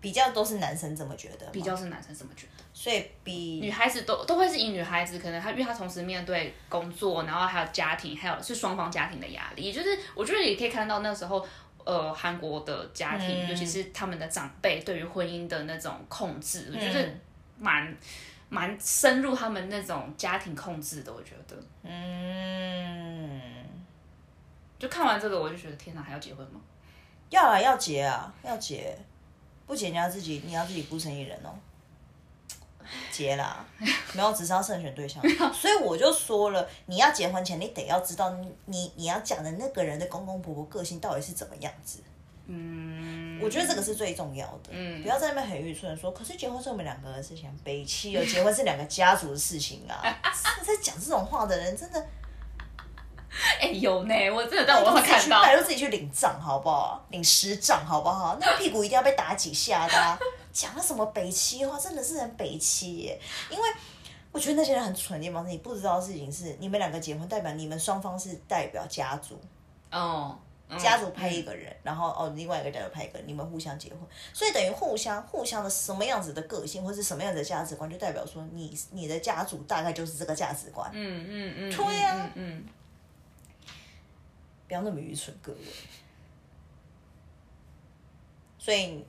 [0.00, 11.46] 比较都是男生这么觉得，比较是男生这么觉得，所以比女孩子都都会是以女孩子，可能她因为她同时面对工作，然后还有家庭，还有是双方家庭的压力，就是我觉得也可以看到那时候。
[11.84, 17.08] 呃，韩国的家庭，尤其是他们的长辈对于婚姻的那种控制，我觉得
[17.58, 17.96] 蛮
[18.48, 21.12] 蛮深入他们那种家庭控制的。
[21.12, 23.40] 我觉得，嗯，
[24.78, 26.60] 就看完这个，我就觉得天哪，还要结婚吗？
[27.30, 28.96] 要啊，要结啊，要结，
[29.66, 31.54] 不结你要自己，你要自己孤身一人哦。
[33.10, 33.64] 结啦，
[34.14, 35.22] 没有，只是要慎选对象。
[35.52, 38.30] 所以我就说了，你要结婚前，你得要知道
[38.66, 42.00] 你你要讲的那个人的公公婆婆个性到底是怎么样子。
[42.52, 44.70] 嗯，我觉得这个是最重要的。
[44.70, 50.02] 嗯，不要在那边很愚蠢的说，可是结婚是我们两个人的事情，北七哦，结婚是两个家族的事情啊。
[50.64, 52.04] 在讲这种话的人，真的，
[53.60, 57.04] 哎，有呢，我真的在网上看到，拜托自己去领账好不好？
[57.10, 58.36] 领十账好不好？
[58.40, 60.18] 那屁股一定要被打几下的。
[60.52, 63.20] 讲了什么北七话，真的是很北七耶！
[63.48, 63.64] 因为
[64.32, 69.40] 我觉得那些人很蠢的地方是，你不知道的事情是，你们两个结婚代表你们双方是代表家族
[69.92, 70.36] 哦，
[70.76, 73.98] 家族派一个人，然后哦，另外一个代表派一个人，你们互相结婚，
[74.32, 80.90] 所以等于互相互相的什么样子的个性，或是什么样的价值观，就代表说你你的家族大概就是这个价值观。
[80.92, 82.64] 嗯嗯嗯，对呀，嗯，
[84.70, 85.58] 不要那么愚蠢，各位。
[88.58, 89.04] 所以。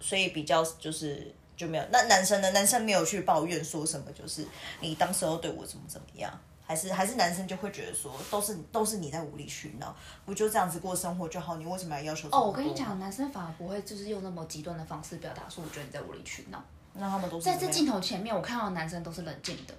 [0.00, 2.48] 所以比较就是就没有那男生呢？
[2.52, 4.46] 男生没有去抱怨说什么，就是
[4.80, 6.32] 你当时候对我怎么怎么样，
[6.64, 11.56] 还是还是男生就会觉得说，都是都是你在无理取闹，不就这样子过生活就好？
[11.56, 12.28] 你为什么要要求？
[12.30, 16.64] 哦，我跟你讲，男生反而不会就是用那么极端的方式表达说，我觉得你在无理取闹。
[16.94, 19.74] 那他们都在这镜头前面，我看到男生都是冷静的，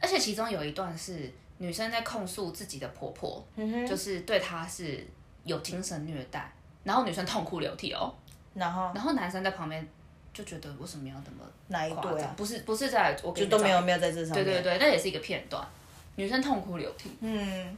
[0.00, 3.44] 而且其中有一段是女生在控诉自己的婆婆，
[3.86, 5.06] 就是对她是
[5.44, 6.50] 有精神虐待，
[6.84, 8.12] 然后女生痛哭流涕哦，
[8.54, 9.86] 然后然后男生在旁边。
[10.30, 12.32] 就觉得为什么要那么哪一对啊？
[12.36, 14.44] 不是不是在我就都没有没有在这上面。
[14.44, 15.66] 对对对，那也是一个片段，
[16.14, 17.10] 女生痛哭流涕。
[17.20, 17.76] 嗯。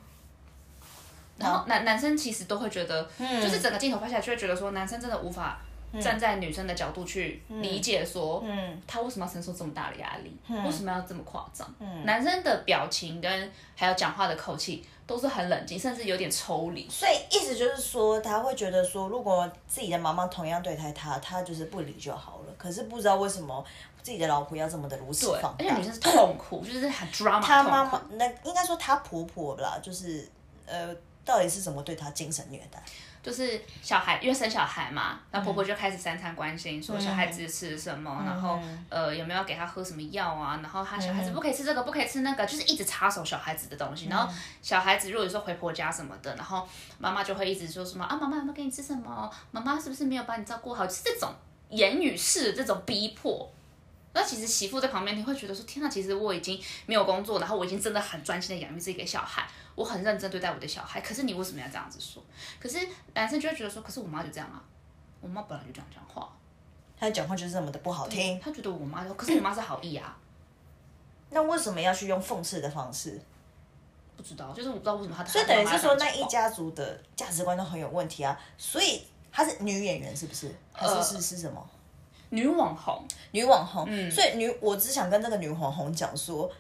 [1.39, 5.59] 然后男男生其实都会觉得，就是整个镜头拍下来，就会觉得说，男生真的无法
[5.99, 10.37] 站在女生的角度去理解说，嗯，他为什么要承受这么大的压力？
[10.65, 11.67] 为什么要这么夸张？
[11.79, 12.05] 嗯。
[12.05, 14.85] 男生的表情跟还有讲话的口气。
[15.11, 16.89] 都是很冷静，甚至有点抽离。
[16.89, 22.55] 所以意思就是说，他会觉得说，如果自己的妈妈同样对待他，他就是不理就好了。
[22.57, 23.65] 可是不知道为什么
[24.05, 27.43] 自己的老婆要这么的如此放大，而且女生是痛苦，就是很 drama。
[27.43, 30.31] 他妈妈那应该说他婆婆啦，就是
[30.65, 32.81] 呃，到底是怎么对他精神虐待？
[33.23, 44.07] 就是小孩，因为生小孩嘛，那婆婆就开始三餐关心，说小孩子吃什么，然后呃有没有给他喝什么药啊，然后他小孩子不可以吃这个，不可以吃那个，就是一直插手小孩子的东西。
[44.09, 46.67] 然后小孩子如果说回婆家什么的，然后
[46.99, 49.31] 妈妈就会一直说什么啊，妈妈有没有给你吃什么？
[49.51, 50.87] 妈妈是不是没有把你照顾好？
[50.87, 51.35] 就是这种
[51.69, 53.53] 言语式的这种逼迫。
[54.13, 59.47] 那其实媳妇在旁边，你会觉得说，天呐，其实我已经没有工作，然后我已经真的很专心的养育这个小孩。
[59.75, 62.23] 我很认真对待我的小孩，可是你为什么要这样子说？
[62.59, 62.79] 可是
[63.15, 64.63] 男生就会觉得说，可是我妈就这样啊，
[65.21, 66.31] 我妈本来就这样讲话，
[66.99, 68.39] 她讲话就是这么的不好听。
[68.41, 70.19] 他觉得我妈，可是我妈是好意啊，
[71.31, 73.21] 那为什么要去用讽刺的方式？
[74.17, 75.25] 不知道，就是我不知道为什么他。
[75.25, 78.39] 所以等于是说，那一家族的价值观都很有问题啊。
[78.59, 79.03] 所以
[79.33, 80.55] 她是女演员是不是？
[80.73, 81.67] 还是是是什么？
[82.29, 83.87] 女网红，女网红。
[83.89, 84.11] 嗯。
[84.11, 86.53] 所以女，我只想跟这个女网红讲说，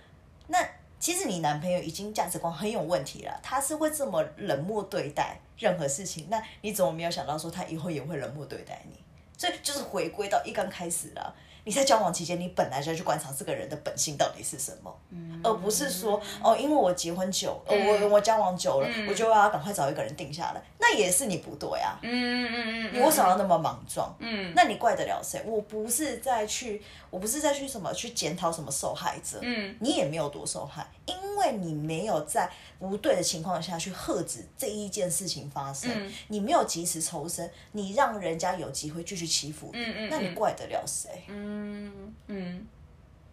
[0.46, 0.58] 那。
[1.00, 9.02] 其实你男朋友已经价值观很有问题了，他是会这么冷漠对待任何事情，那你怎么没有想到说他以后也会冷漠对待你？
[9.38, 11.34] 所以就是回归到一刚开始了。
[11.64, 14.94] 你在交往期间，你本来就要去观察这个人的本性到底是什么，
[15.42, 21.98] 而不是说哦，因为我结婚久，我我交往久了，我就要赶快找一个人定下来，那也是你不对啊。
[22.02, 24.14] 嗯嗯嗯你为什么要那么莽撞？
[24.18, 25.42] 嗯，那你怪得了谁？
[25.46, 29.38] 我不是在去，我不是在去什么去检讨什么受害者。
[29.42, 35.90] 嗯，你也没有多受害，因为你没有在不对的情况下去喝止这一件事情发生，
[36.28, 39.70] 你没有及时抽身，你让人家有机会继续欺负。
[39.72, 41.10] 嗯嗯，那你怪得了谁？
[41.28, 41.49] 嗯。
[41.50, 42.66] 嗯嗯，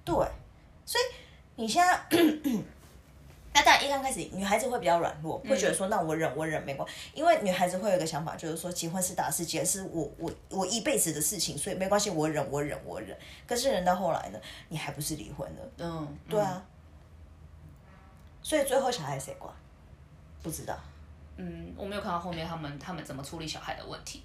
[0.04, 0.16] 对，
[0.86, 1.04] 所以
[1.56, 2.02] 你现在，
[3.54, 13.18] 那当然一刚开始，女孩子会比较软弱，会觉得说，那我忍，我忍没关系，因为女孩子会有一个想法，就是说，结婚是大事件，是我我我一辈子的事情，所以没关系，我忍，我忍，我忍。
[13.48, 15.72] 可是忍到后来呢，你还不是离婚了？
[15.78, 16.64] 嗯，对啊，
[18.42, 19.54] 所以最后小孩谁管？
[20.42, 20.78] 不知道。
[21.38, 24.24] 嗯，我没有看到后面他们他们怎么处理小孩的问题。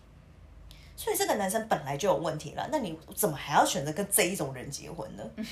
[0.96, 5.24] 所以这个男生本来就有问题了，那你怎么还要选择跟这一种人结婚呢？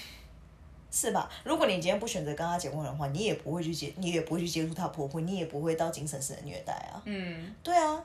[0.93, 1.31] 是吧？
[1.45, 7.01] 如果你今天不选择跟他结婚的话，你也不会去接，你也不会去接触他婆婆，你也不会到精神式的虐待啊。
[7.05, 8.03] 嗯，对啊，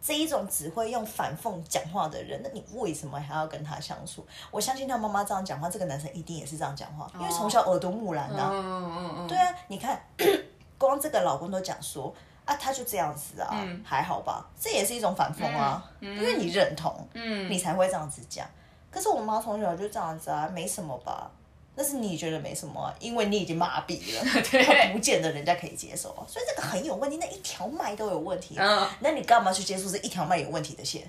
[0.00, 4.26] 这一种只会用反讽讲话的人，那你为什么还要跟他相处？
[4.50, 8.48] 我相信他妈妈这样讲话，这个男生一定也是这样讲话，因为从小耳濡目染呐。
[8.50, 9.28] 嗯嗯嗯。
[9.28, 10.02] 对啊，你看，
[10.78, 12.14] 光这个老公都讲说。
[12.46, 17.06] 啊，他就这样子啊，还好吧，这也是一种反讽啊，因为你认同，
[17.50, 18.48] 你才会这样子讲。
[18.90, 21.30] 可是我妈从小就这样子啊，没什么吧？
[21.74, 24.24] 那是你觉得没什么，因为你已经麻痹了，
[24.64, 26.24] 他不见得人家可以接受啊。
[26.26, 28.54] 所以这个很有问题，那一条脉都有问题。
[28.56, 31.06] 嗯，那你干嘛去接触这一条脉有问题的线？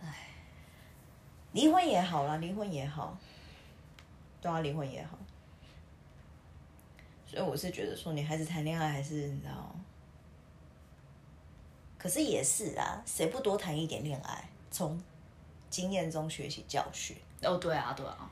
[0.00, 0.06] 唉，
[1.52, 3.18] 离婚也好啦，离婚也好，
[4.40, 5.18] 对啊，离婚也好。
[7.26, 9.74] 所以我是觉得说，女孩子谈恋爱还是你知道。
[12.06, 14.96] 可是也是啊，谁不多谈一点恋爱，从
[15.68, 17.16] 经验中学习教训？
[17.42, 18.30] 哦，对啊，对啊，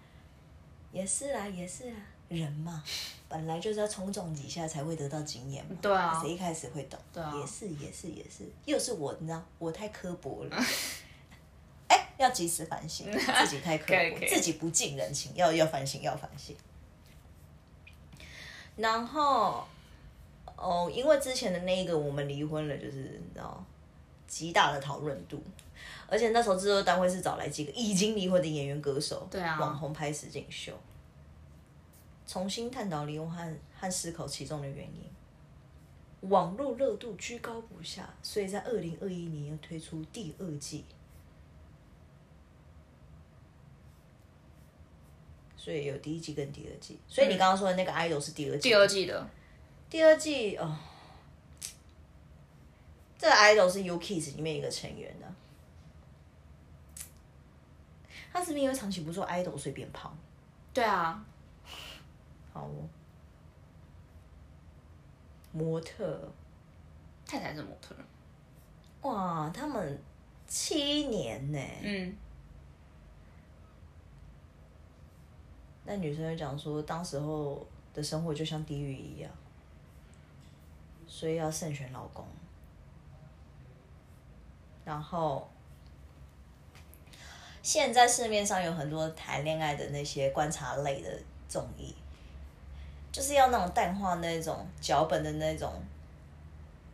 [0.92, 1.96] 也是啊，也是啊，
[2.28, 2.84] 人嘛，
[3.28, 5.76] 本来就是要冲撞几下才会得到经验嘛。
[5.82, 6.96] 对啊，谁一开始会懂？
[7.12, 10.56] 对啊，也是，也是，也是，又是我，你知道，我太刻薄了。
[11.90, 16.54] 哎，要及时反省， 自己太刻薄，自己不近人情，要要反省，要反省。
[18.76, 19.66] 然后。
[20.56, 23.64] 哦，因为之前的那一个我们离婚了，就是你知道，
[24.26, 25.42] 极大的讨论度，
[26.06, 30.72] 而且那时候制作单位是找来几个已经离婚的演员、歌手、对啊，网红拍实景秀，
[32.26, 36.30] 重新探讨离婚和和思考其中的原因。
[36.30, 40.84] 网络热度居高不下，所以在二零二一年又推出第二季。
[45.56, 46.98] 所以有第一季跟第二季。
[47.08, 48.70] 所以你刚刚说的那个 idol 是第二季。
[48.70, 49.26] 第二季的。
[49.94, 50.76] 第二季哦，
[53.16, 55.34] 这个 idol 是 U Kiss 里面一个成员的。
[58.32, 60.12] 他是不是因为长期不做 idol 所以变胖？
[60.72, 61.24] 对啊。
[62.52, 62.88] 好哦。
[65.52, 66.28] 模特。
[67.24, 67.94] 太太是模特。
[69.02, 70.02] 哇，他们
[70.48, 71.60] 七年呢。
[71.82, 72.16] 嗯。
[75.84, 79.30] 那女生就讲说，当时候的生活就像地狱一样，
[81.14, 82.26] 所以要慎选老公。
[84.84, 85.48] 然后。
[87.62, 91.08] 现在市面上有很多谈恋爱的那些观察类的
[91.48, 91.94] 综艺，
[93.10, 95.72] 就是要那种淡化那种脚本的那种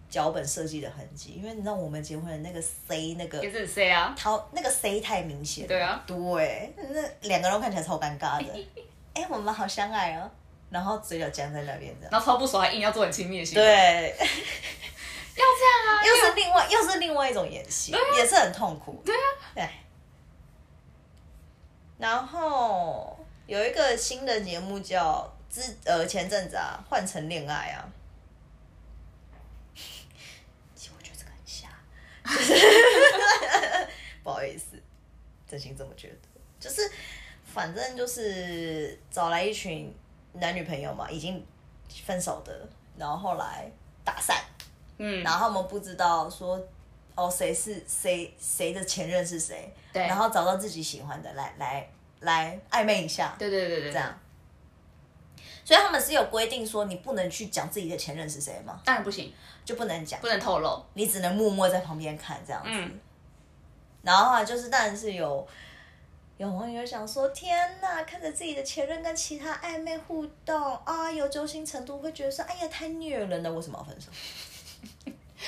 [0.09, 8.69] 脚本设计的痕迹，因为你知道我们结婚的那个 C 那个也是 C 啊，他那个 C 太明显，对啊，对，那两个人看起来超尴尬的，
[9.15, 10.31] 哎，我们好相爱哦，
[10.71, 13.65] 然后嘴角僵在那边这样，然后超不熟还硬要做很亲密的戏，对，
[15.37, 19.21] 要这样啊，又是另外又是另外一种演戏，也是很痛苦，对啊，
[19.55, 19.69] 对。
[21.99, 27.85] 然后有一个新的节目叫之呃前阵子啊换成恋爱啊，
[30.75, 31.69] 其实我觉得这个很瞎，
[34.25, 34.83] 不好意思，
[35.47, 36.17] 真心这么觉得，
[36.59, 36.91] 就是
[37.45, 39.95] 反正就是找来一群
[40.33, 41.45] 男女朋友嘛，已经
[42.05, 43.71] 分手的，然后后来
[44.05, 44.37] 打散，
[44.99, 46.61] 嗯，然后他们不知道说
[47.15, 49.75] 哦谁是谁谁的前任是谁。
[49.93, 51.89] 对然后找到自己喜欢的，来来
[52.21, 53.35] 来暧昧一下。
[53.39, 54.19] 对对对对，这样。
[55.65, 58.81] 所以他们是有规定说，你不能去讲自己的前任是谁吗？
[58.85, 59.33] 当然不行，
[59.65, 62.95] 就不能讲，不能透露，你只能默默在旁边看这样子。
[64.03, 65.47] 然后啊，就是当然是有
[66.41, 74.11] 有网友想说，天哪，看着自己的前任跟其他暧昧互动啊，有揪心程度，会觉得说，哎呀，太虐人了，为什么要分手？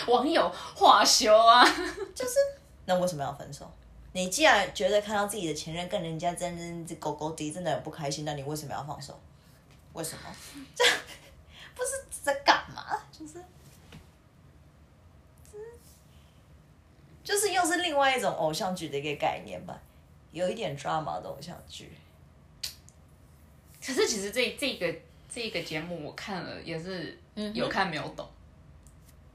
[0.13, 1.65] 网友话修啊，
[2.15, 2.35] 就是，
[2.85, 3.67] 那为什么要分手？
[4.13, 9.19] 你既然觉得看到自己的前任跟人家真真狗狗敌，真的很不开心，那你为什么要放手？
[9.95, 10.25] 为什么？
[10.77, 10.85] 这
[11.75, 13.03] 不是在干嘛？
[13.11, 13.43] 就是，
[17.25, 19.81] 就是又是另外一种偶像剧的一个概念吧，
[20.33, 21.93] 有一点 drama 的偶像剧。
[23.85, 24.95] 可是其实这这个
[25.33, 27.17] 这个节目我看了，也是
[27.55, 28.29] 有看没有懂。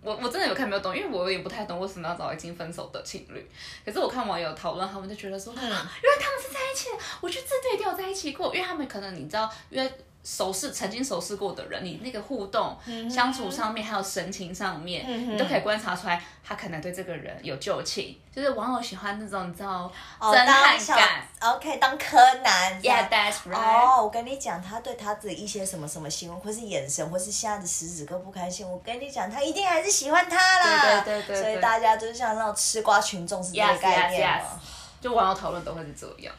[0.01, 3.49] 我我真的有看没有懂，因为我也不太懂为什么要找已经分手的情侣。
[3.86, 6.89] 可是我看网友讨论，他们就觉得说，原来他们是在一起，
[7.21, 9.91] 我觉得这对一定有在一起过，因为他们可能你知道，因为。
[10.27, 12.77] 熟识曾经熟识过的人，你那个互动、
[13.09, 23.55] 相处上面，还有神情上面，你都可以观察出来，他可能对这个人有旧情，就是网友喜欢那种你知道侦探感，OK，当柯南，Yeah，that's right。
[23.55, 31.01] 哦，我跟你讲，他对他的一些什么什么行为，或是眼神，或是现在的食指都不开心，我跟你讲，他一定还是喜欢他啦。
[31.05, 31.41] 对对对对。
[31.41, 34.59] 所以大家就是像那种吃瓜群众是这个概念嘛？
[34.99, 36.35] 就网友讨论都会是这样。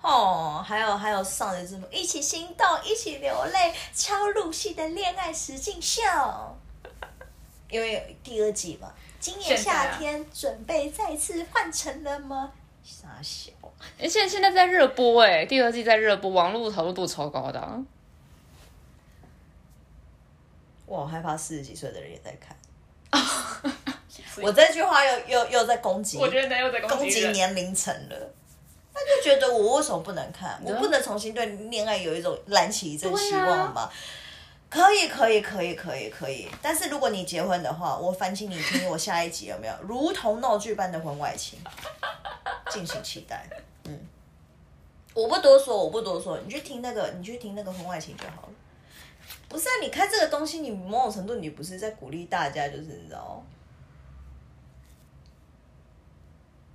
[0.00, 6.02] 哦，还有还有上的字幕，一起心动，一起流泪，超入戏的恋爱实境秀，
[7.68, 12.52] 因为第二季嘛，今年夏天准备再次换成了吗？
[12.84, 13.50] 傻笑。
[13.98, 17.82] 哎，现现在在热播哎，第二季在热播，网络讨论度超高的。
[20.86, 22.56] 我好害怕四十几岁的人也在看。
[24.42, 28.34] 我这句话又又又在攻击，我觉得又在攻击年龄层了。
[28.98, 30.60] 他就觉得我为什么不能看？
[30.64, 33.88] 我不能重新对恋爱有一种燃起一阵希望吗？
[34.68, 36.48] 可以，可以，可以，可以，可以。
[36.60, 39.74] 但是如果你结婚的话，我烦请你听我下一集有没有？
[39.82, 41.58] 如同闹剧般的婚外情，
[42.70, 43.48] 敬请期待。
[43.84, 43.98] 嗯，
[45.14, 48.48] 我不多说，我不多说，你去听那个，你去听那个婚外情就好了。
[49.48, 53.42] 不是啊，你看这个东西，你某种程度你不是在鼓励大家，就是你知道，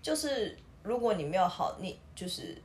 [0.01, 0.57] 就是。
[0.83, 2.61] 如果你没有好，你就是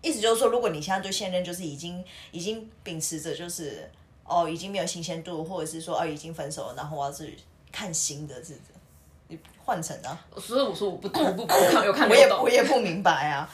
[0.00, 3.88] 意思就是说，如果你现在对现任就是已经已经秉持着就是
[4.24, 7.38] 哦，已经没有新鲜度，或者是说哦已经分手了，然后我要去
[7.70, 8.62] 看新的日子，
[9.28, 10.18] 你换成啊？
[10.40, 13.48] 所以我说我不我不不看 有看我也我也不明白啊。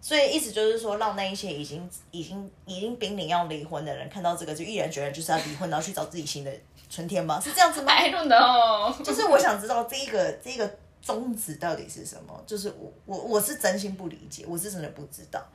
[0.00, 6.52] 所以意思就是说，让那一些已经已经已经濒临要离婚的人看到这个，就毅然决然就是要离婚，然后去找自己新的
[6.88, 7.40] 春天吗？
[7.40, 7.90] 是这样子吗？
[7.92, 9.02] I don't know。
[9.02, 10.78] 就是我想知道这一个这个。
[11.00, 12.44] 宗旨到底是什么？
[12.46, 15.46] 就是我我我是真心不理解，我是真的不知道。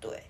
[0.00, 0.22] 对，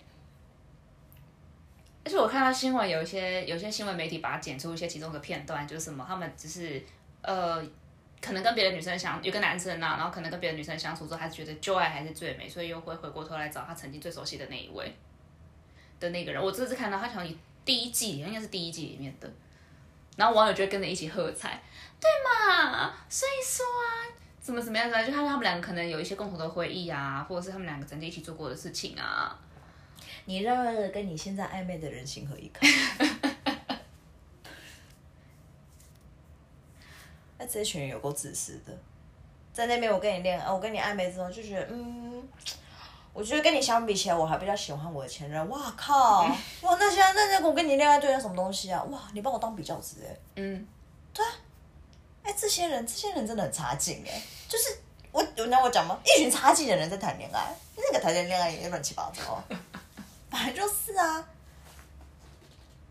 [2.05, 6.83] 而且我看到新闻，有一些有些新闻媒体把它剪出一些其中的片段，就是什么，他们只是
[7.21, 7.63] 呃
[8.21, 14.95] 可能跟别的女生相有个男生啊，然后可能跟别的女生相处之后，他觉得旧爱还是最美，所以又会回过头来找他曾经最熟悉的那一位
[16.01, 16.43] 的那个人。
[16.43, 19.31] 我这次看到他好像第一季应该是第一季里面的，
[20.17, 21.61] 然后网友就跟着一起喝彩，
[22.01, 22.93] 对嘛？
[23.09, 29.39] 所以说啊，怎么怎么样子，就看到他们两个可能有一些共同的回忆啊，或者是他们两个曾经一起做过的事情啊。
[30.27, 32.69] 你让跟你现在暧昧的人情何以堪？
[37.39, 38.77] 那这群人有够自私的，
[39.53, 42.29] 在那边我跟你恋爱，我跟你暧昧之后就觉得，嗯，
[43.13, 45.49] 我觉得跟你相比起来，我还比较喜欢我的前任。
[45.49, 46.23] 哇靠！
[46.63, 48.83] 哇，那现在那那我跟你恋爱对象什么东西啊？
[48.85, 50.17] 哇，你帮我当比较值哎。
[50.37, 50.67] 嗯，
[51.15, 51.31] 对啊。
[52.39, 54.23] 哎，这些人，这些人真的很差劲哎。
[54.49, 54.79] 就是
[55.11, 55.99] 我，有让我讲吗？
[56.05, 59.43] 一群差劲的人在谈恋爱，那个谈恋爱也乱七八糟。
[60.31, 61.25] 本来就是啊，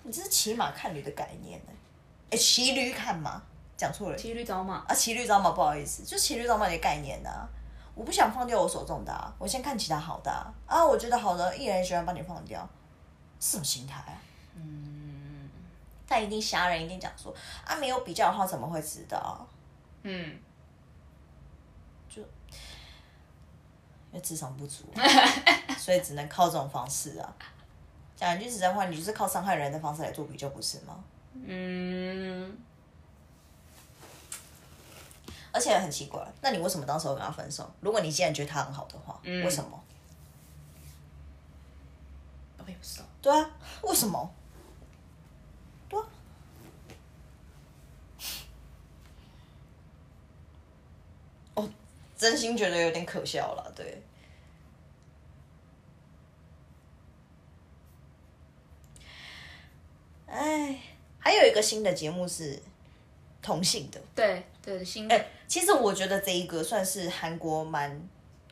[0.03, 1.71] 你这是骑马看驴的概念呢？
[2.29, 3.41] 哎，骑驴看马，
[3.77, 4.17] 讲错了。
[4.17, 7.47] 骑驴找马啊，骑驴找马，不好意思，就骑驴找马的概念啊。
[7.95, 10.29] 我不想放掉我手中的，我先看其他好的
[10.67, 10.85] 啊。
[10.85, 12.67] 我觉得好的，一人喜欢帮你放掉，
[13.39, 14.21] 什么心态啊？
[16.07, 17.33] 嗯，他一定瞎人，一定讲说
[17.65, 19.45] 啊，没有比较的话怎么会知道？
[20.03, 20.37] 嗯，
[22.07, 24.85] 就因为智商不足。
[25.77, 27.33] 所以只能靠这种方式啊！
[28.15, 31.03] 讲一句实在话，你就是靠伤害人的方式来做比较，不是吗？
[31.33, 32.57] 嗯。
[35.53, 37.69] 而且很奇怪，那你为什么当时跟他分手？
[37.79, 39.83] 如果你既然觉得他很好的话，为什么？
[42.57, 43.05] 我也不知道。
[43.21, 43.49] 对啊，
[43.83, 44.29] 为什么？
[45.87, 46.05] 对啊。
[51.55, 51.69] 哦，
[52.17, 54.01] 真心觉得有点可笑了，对。
[60.25, 60.79] 哎，
[61.19, 62.59] 还有一个新的节目是
[63.41, 68.01] 同性的，对对新哎，其实我觉得这一个算是韩国蛮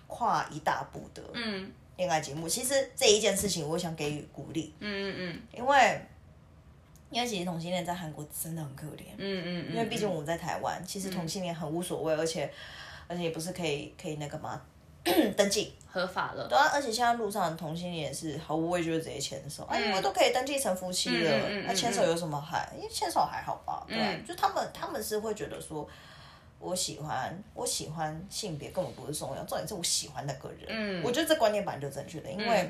[0.08, 1.72] 跨一大步的嗯。
[1.98, 2.48] 恋爱节目。
[2.50, 6.02] 其实这一件事情，我想给予鼓励，嗯嗯嗯，因为
[7.10, 12.52] 因为其实同性恋在韩国真的很可怜，嗯嗯嗯，因为毕竟我们在台湾，其实同性恋很无所谓，而且
[13.08, 14.62] 而且也不是可以可以那个嘛。
[15.38, 15.74] 登记。
[15.88, 22.70] 合法了，对啊，而且现在路上同性恋也是毫无畏惧的直接牵手，哎，因为都可以登记成夫妻了，那牵手有什么害？
[22.76, 25.88] 因为牵手还好吧，对，就他们他们是会觉得说，
[26.60, 30.66] 我喜欢我喜欢性别根本不是重要，重点是我喜欢那个人。
[30.68, 32.70] 嗯，我觉得这观念本来就正确的，因为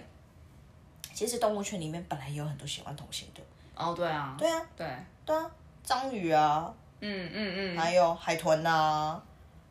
[1.15, 3.41] 其实动物圈里面本来也有很多喜欢同性的。
[3.75, 4.87] 哦，对啊，对啊，对。
[5.25, 5.49] 对啊，
[5.83, 9.19] 章鱼啊，嗯嗯嗯，还有海豚呐，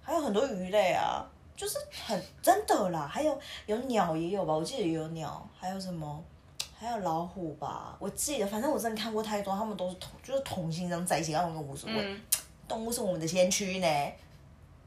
[0.04, 1.26] 还有很多鱼类啊。
[1.56, 6.20] 就是很真的啦，还有有鸟也有吧，我记得也有鸟，还有什么，
[6.76, 12.16] 还有老虎吧，我记得，反正我真的看过太多，他们都是同，就是同性这样在一起，他们无所谓，
[12.66, 13.86] 动物是我们的先驱呢，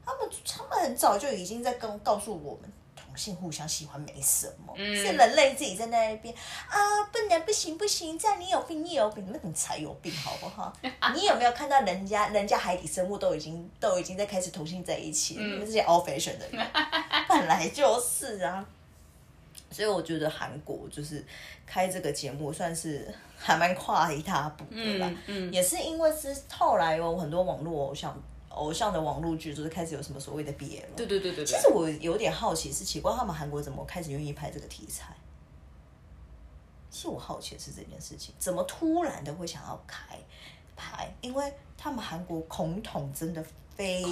[0.04, 2.70] 他们他们很早就已经在跟告诉我们。
[3.18, 6.34] 性互相喜欢没什么，是人类自己在那边
[6.68, 10.72] 啊，不能不行不行，这样你有病你有病，那你才有病好不好？
[11.14, 16.66] 你有没有看到人家人家海底生物都已经都已经在开始同性在一起，你们这些 old fashion 的人，
[17.28, 18.64] 本来就是啊。
[19.70, 21.22] 所以我觉得韩国就是
[21.66, 23.06] 开这个节目算是
[23.36, 25.12] 还蛮跨一大步的啦，
[25.52, 28.18] 也是因为是后来有很多网络偶像。
[28.58, 30.88] 偶像的网络剧就是开始有什么所谓的 BL 了。
[30.96, 31.44] 对对对对。
[31.44, 35.14] 其实我有点好奇，是奇怪他们韩国怎么开始愿意拍这个题材？
[36.90, 40.18] 其实我好奇的是这件事情，怎么突然的会想要开
[40.74, 41.08] 拍？
[41.20, 43.44] 因为他们韩国恐同真的
[43.76, 44.02] 非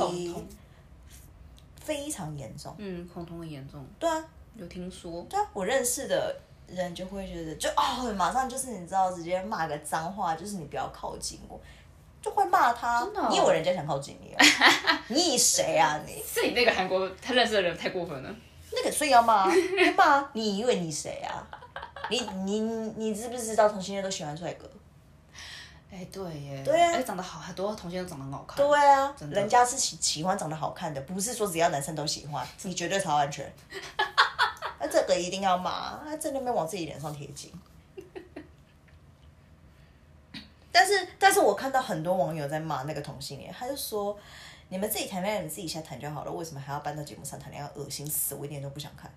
[1.80, 2.74] 非常严重。
[2.78, 3.84] 嗯，恐同很严重。
[3.98, 4.24] 对啊，
[4.54, 5.26] 有听说。
[5.28, 6.38] 对啊，我认识的
[6.68, 11.60] 人就会觉得，就哦，马上就是你知道，直接骂个脏话，就是你不要靠近我。
[12.26, 14.34] 就会骂他，你以为人家想靠近你？
[15.14, 16.20] 你以谁啊你？
[16.26, 18.34] 是你那个韩国他认识的人太过分了。
[18.72, 19.46] 那个所以要骂，
[19.96, 21.46] 骂你以为你谁啊？
[22.10, 22.60] 你你
[22.96, 24.68] 你知不知道同性恋都喜欢帅哥？
[25.92, 26.62] 哎，对耶。
[26.64, 26.92] 对啊。
[26.94, 28.56] 哎，长得好，很多同性都长得很好看。
[28.56, 33.50] 对啊，人家是喜喜欢长得好看的，不是说只要男生都喜欢， 你绝对超安全。
[34.80, 37.52] 那这个一定要骂，他在那边往自己脸上贴金。
[40.78, 44.14] 但是，但是我看到很多网友在骂那个同性恋，他就说
[44.68, 47.70] ：“你们自己谈恋爱，你自己先谈就好了，为什么还要搬到节目上谈恋爱？
[47.74, 48.34] 恶心死！
[48.34, 49.10] 我一点都不想看。”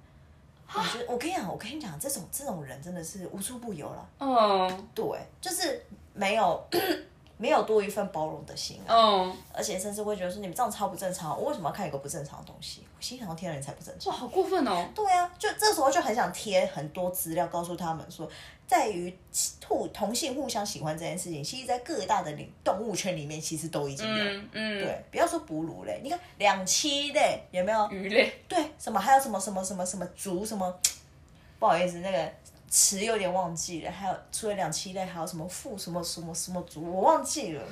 [0.74, 4.10] 我觉得，我跟你讲，我跟你讲，这种这种人真的是无处不有了。
[4.20, 5.06] 嗯，对，
[5.42, 6.66] 就是没有
[7.36, 8.96] 没有多一份包容的心啊。
[8.96, 9.38] 嗯。
[9.54, 12.86] 而且甚至会觉得说你们这样超不正常，我为什么要看一个不正常的东西？
[12.98, 14.14] 我心想天哪，你才不正常！
[14.14, 14.88] 哇，好过分哦。
[14.96, 18.30] 对啊，就这时候就很想贴很多资料，告诉他们说，
[18.70, 19.12] 在于
[19.68, 24.24] 互同性互相喜欢这件事情，其实，在各大的领动物圈里面，其实都已经有。
[24.24, 24.80] 嗯嗯。
[24.80, 27.90] 对，不要说哺乳类，你看两栖类有没有？
[27.90, 28.32] 鱼类。
[28.48, 30.80] 对，什么还有什么什么什么什么族什么？
[31.60, 32.32] 不好意思，那个。
[32.72, 37.64] 词有点忘记了，还有除了两栖类，还有什么副什么什么什么族，我忘记了。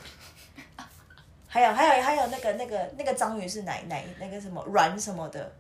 [1.48, 5.54] 还有还有还有那个那个那个章鱼是哪哪那个什么软什么的，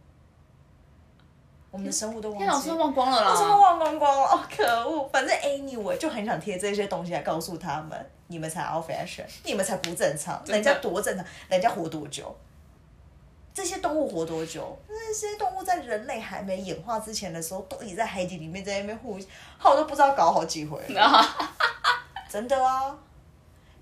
[1.69, 2.39] 我们的生物都忘。
[2.39, 3.31] 天老师忘光了啦！
[3.31, 4.16] 为什么忘光光
[4.57, 5.07] 可恶！
[5.09, 12.35] 反正 anyway 就很想贴这些东西来告诉他们，你们才 out fashion，你们才不正常，人家多正常，人家活多久？
[13.53, 14.75] 这些动物活多久？
[14.87, 19.19] 那些动物在人类还没演化之前的时候，都已在海底里面在那边互，
[19.59, 20.81] 好都不知道搞好几回。
[22.29, 22.97] 真的啊，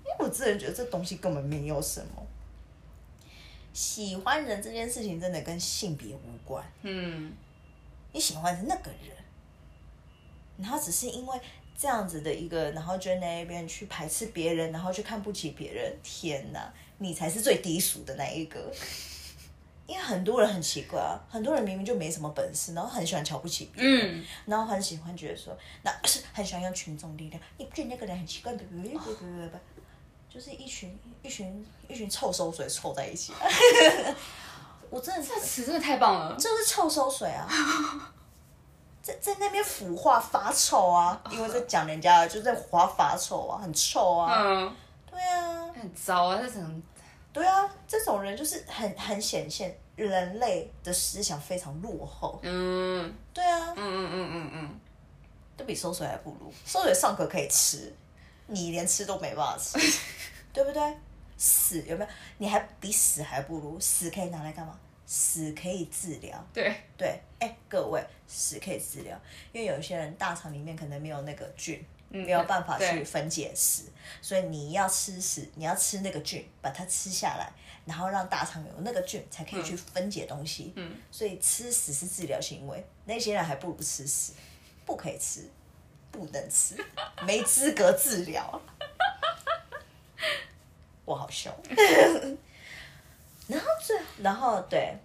[0.04, 2.22] 因为我自然觉得这东西根本没有什么。
[3.72, 6.64] 喜欢人这件事情真的跟性别无关。
[6.82, 7.32] 嗯，
[8.12, 9.15] 你喜欢是那个人，
[10.58, 11.40] 然后只是因为
[11.78, 15.94] 这样子的一个，然后就在那边去排斥别人，然后去看不起别人。
[16.02, 18.72] 天哪，你才是最低俗的那一个。
[19.86, 27.40] 因为很多人很奇怪啊，很多人明明就没什么本事，然后很喜欢瞧不起别人，然后很喜欢觉得说，那是很喜欢用群众力量。
[27.56, 28.52] 你不觉得那个人很奇怪？
[28.54, 29.58] 不不不不不不，
[30.28, 33.32] 就是一群一群一群臭馊水凑在一起。
[34.90, 37.46] 我真的这词真的太棒了，就是臭馊水啊，
[39.06, 44.34] 在在那边腐化发臭啊，因为在讲人家就在化发臭啊，很臭啊。
[44.36, 44.76] 嗯，
[45.08, 46.82] 对啊，很糟啊，这种。
[47.32, 52.40] 对啊，这种人就是很很显现人类的思想非常落后。
[52.42, 54.80] 嗯，对啊，嗯嗯嗯嗯嗯，
[55.56, 56.52] 都比馊水还不如。
[56.64, 57.94] 馊水上课可以吃，
[58.48, 59.78] 你连吃都没办法吃，
[60.52, 60.82] 对不对？
[61.36, 62.10] 死有没有？
[62.38, 63.78] 你还比死还不如？
[63.78, 64.76] 死可以拿来干嘛？
[65.06, 66.46] 死可以治疗。
[66.52, 69.18] 对对，哎，各位，死可以治疗，
[69.52, 71.82] 因为有些人大肠里面可能没有那个菌。
[72.08, 73.82] 没有办法去分解屎，
[74.22, 77.52] 所以你要吃屎，你要吃那个菌，把它吃下来，
[77.84, 80.72] 然后让大肠有那个菌，才可以去分解东西。
[80.76, 84.32] 嗯，所以吃屎是治疗行为，那些人还不如吃屎，
[84.86, 85.50] 不可以吃，
[86.12, 86.76] 不能吃，
[87.26, 88.62] 没资格治疗。
[91.04, 91.54] 我好笑。
[93.48, 94.96] 然后最，然后对，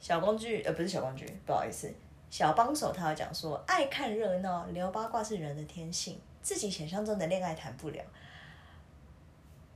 [0.00, 1.92] 小工具呃不是小工具，不好意思。
[2.28, 8.04] 小帮手，他有讲说，爱看热闹、聊八卦是人的天性，自己想象中的恋爱谈不了，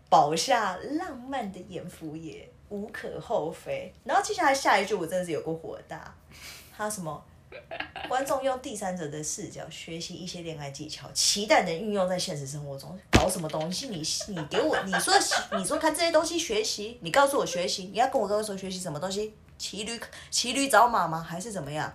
[0.09, 3.93] 保下浪漫的眼福也无可厚非。
[4.05, 6.15] 然后接下来下一句，我真的是有个火大，
[6.77, 7.25] 他什么？
[8.09, 12.99] 观众用第三者的视角学习一些恋爱技巧，期待能运用在现实生活中。
[13.13, 13.89] 搞什么东西？
[13.89, 15.15] 你你给我，你说
[15.57, 19.35] 你说看这些东西学习，你告诉我学习，你要跟我跟我说学习什么东西？
[19.59, 21.21] 骑驴骑驴找马吗？
[21.21, 21.93] 还是怎么样？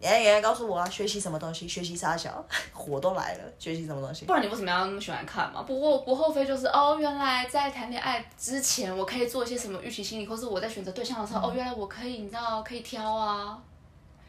[0.00, 1.66] 爷爷告诉我啊，学习什么东西？
[1.66, 3.44] 学习傻小，火都来了。
[3.58, 4.26] 学习什么东西？
[4.26, 5.62] 不然你为什么要那么喜欢看嘛？
[5.62, 13.60] 不过不后非就是哦，原来在谈恋爱之前，我可以做一些什么预期心理，或是我在选择对象的时候，哦，原来我可以，你知道可以挑啊。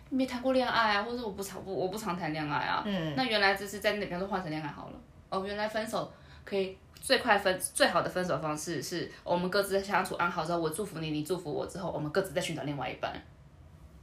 [0.10, 2.84] 没谈过恋爱啊，或者我不常不我不常谈恋爱啊。
[2.86, 3.14] 嗯。
[3.16, 4.94] 那原来只是在那边都换成恋爱好了。
[5.30, 6.12] 哦，原来分手
[6.44, 13.14] 可以最快分最好的分手方式是我们各自相处安好之后，我祝福你，你祝福我之后，我们各自再寻找另外一半。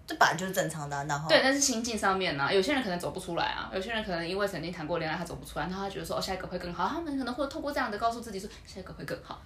[0.06, 9.42] 这本来就是正常的，然后对，但是心境上面呢，有些人可能走不出来啊，有些人可能因为曾经谈过恋爱，他走不出来，然后他觉得说哦，下一个会更好，他们可能会透过这样的告诉自己说，下一个会更好，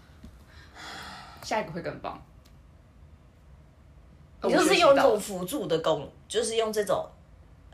[1.43, 2.23] 下一个会更棒。
[4.43, 7.05] 你就是用这种辅助的功，就是用这种。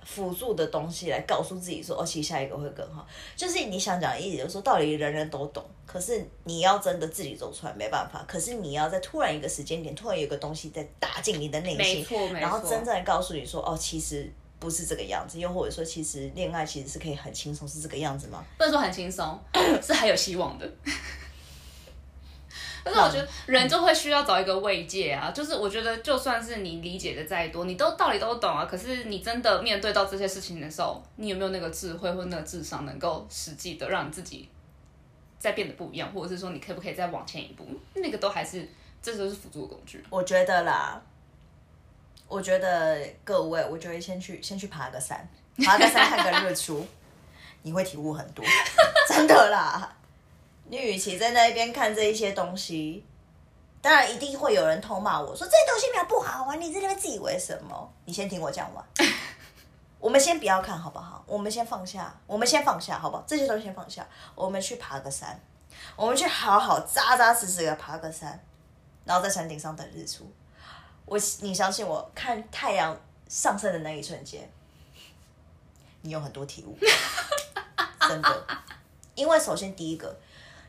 [0.09, 3.05] 辅助的东西来告诉自己说，哦，其实下一个会更好。
[3.35, 8.25] 就是你想讲的意思，就是说道理人人都懂，可是你要真的自己走出来没办法。
[8.29, 15.41] 可是你要在突然一个时间点，突然有个东西在打进你的内心，然后真正告诉你说，哦，其实不是这个样子。
[15.41, 18.45] 又或者说，其实恋爱其实是可以很轻松，是这个样子吗？
[18.57, 19.37] 不能说很轻松，
[19.83, 20.71] 是还有希望的。
[22.87, 34.49] 可是我觉得人就会需要找一个慰藉啊，就是我觉得就算是你理解的再多，你都道理都懂啊，可是你真的面对到这些事情的时候，你有没有那个智慧或那个智商，能够实际的让你自己
[35.37, 37.67] 再变得不一样，或者是说你可不可以再往前一步？
[37.95, 38.65] 那个都还是
[39.03, 40.05] 这都是辅助工具。
[40.09, 41.03] 我觉得啦，
[42.29, 45.29] 我觉得各位，我觉得先去先去爬个山，
[45.65, 46.87] 爬个山看个日出，
[47.63, 48.45] 你会体悟很多，
[49.09, 49.96] 真的啦。
[50.69, 53.05] 你与其在那边看这一些东西，
[53.81, 57.93] 当然一定会有人痛骂我说这些东西没有不好玩，你在那边自以为什么？
[58.05, 58.85] 你先听我讲完，
[60.01, 61.25] 我们先不要看好不好？
[61.27, 63.25] 我们先放下，我们先放下好不好？
[63.27, 65.41] 这些东西先放下，我们去爬个山，
[65.95, 68.45] 我们去好好扎扎实实的爬个山，
[69.05, 70.29] 然后在山顶上等日出。
[71.05, 72.99] 我你相信我，看太阳
[73.29, 74.51] 上升的那一瞬间，
[76.01, 76.77] 你有很多体悟，
[78.09, 78.47] 真的。
[79.15, 80.15] 因为首先第一个，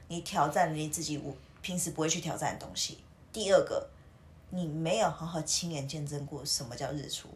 [0.07, 2.95] 你挑战了你自己我平时不会去挑战的东西；
[3.33, 3.89] 第二个，
[4.49, 7.27] 你没有好好亲眼见证过什么叫日出，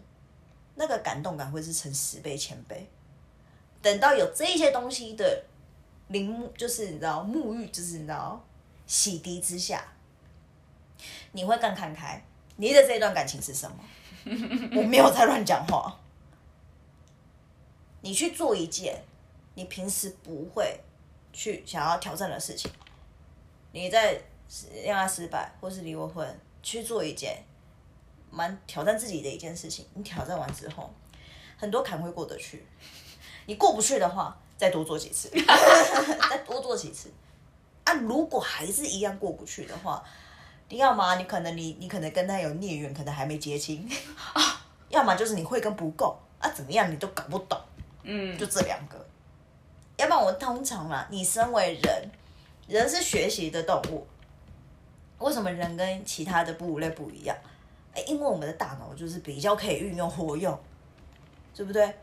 [0.75, 2.87] 那个感动感会是成十倍千倍。
[3.81, 5.43] 等到有这些东西的
[6.07, 8.41] 淋，就是你知道沐浴，就是你知道
[8.85, 9.83] 洗涤之下，
[11.31, 12.23] 你会更看开。
[12.57, 13.77] 你的这段感情是什么？
[14.75, 15.99] 我没有在乱讲话。
[18.01, 19.03] 你去做一件
[19.55, 20.79] 你平时不会
[21.33, 22.71] 去想要挑战的事情，
[23.71, 24.21] 你在
[24.83, 27.43] 恋爱失败或是离过婚，去做一件
[28.29, 29.85] 蛮挑战自己的一件事情。
[29.93, 30.93] 你挑战完之后，
[31.57, 32.65] 很多坎会过得去。
[33.45, 35.29] 你过不去的话，再多做几次，
[36.29, 37.11] 再多做几次。
[37.83, 40.03] 啊，如果还是一样过不去的话，
[40.69, 43.89] 你要么你可能你你可能跟他有孽缘，可能还没结清
[44.33, 44.41] 啊；
[44.89, 47.59] 要么就是你会跟不够啊，怎么样你都搞不懂。
[48.03, 49.05] 嗯，就这两个。
[50.01, 52.09] 要不然我通常啦，你身为人，
[52.67, 54.05] 人是学习的动物。
[55.19, 57.35] 为什么人跟其他的哺乳类不一样？
[57.93, 60.57] 哎，因为我们的大脑就是比较可以运用活用，
[61.55, 61.93] 对不对？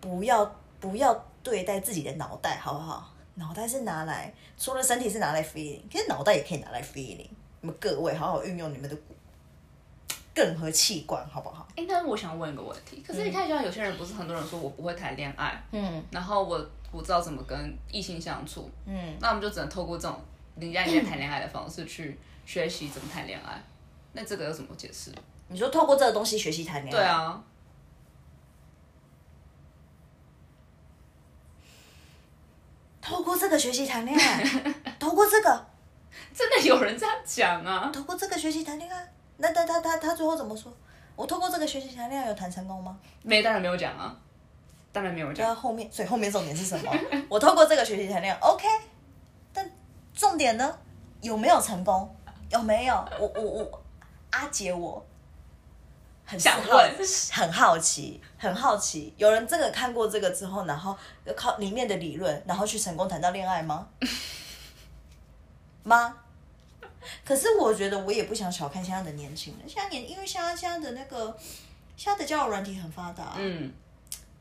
[0.00, 0.50] 不要。
[0.78, 1.12] 不要
[1.42, 3.10] 对待自己的脑袋，好不好？
[3.36, 7.26] 脑袋是拿来，除了身体是拿来 feeling，其实脑袋也可以拿来 feeling。
[7.62, 8.96] 你们各位好好运用你们的
[10.34, 11.66] 任何器官，好不好？
[11.76, 20.18] 哎，但是我想问一个问题，可是你看，像有些人不是很多人说我不会谈恋爱，嗯，然后我不知道怎么跟异性相处，嗯，那我们就只能透过这种
[20.56, 23.62] 人家应该谈恋爱的方式去学习怎么谈恋爱。
[24.12, 25.12] 那这个有什么解释？
[25.48, 26.90] 你说透过这个东西学习谈恋爱？
[26.90, 27.42] 对啊。
[33.00, 34.42] 透过这个学习谈恋爱，
[34.98, 35.66] 透过这个，
[36.34, 37.88] 真的有人这样讲啊？
[37.92, 40.72] 透过这个学习谈恋爱，那他他他他最后怎么说？
[41.14, 42.98] 我透过这个学习谈恋爱有谈成功吗？
[43.22, 44.18] 没，当然没有讲啊，
[44.96, 45.54] 当然没有讲。
[45.54, 46.90] 后面，所以后面重点是什么？
[47.28, 48.66] 我透过这个学习谈恋爱，OK，
[49.52, 49.70] 但
[50.14, 50.78] 重点呢？
[51.20, 52.16] 有没有成功？
[52.48, 52.94] 有没有？
[53.20, 53.82] 我我我，
[54.30, 55.04] 阿杰我。
[56.24, 56.96] 很想问，
[57.30, 60.96] 很好奇，很好奇，有人真的看过这个之后，然后
[61.36, 63.86] 靠里面的理论，然后去成功谈到恋爱吗？
[65.84, 66.16] 吗？
[67.22, 71.36] 可是我觉得我也不想小看现在的年轻人，现在年因为现在现在的那个
[71.96, 73.72] 现在的交友软体很发达，嗯，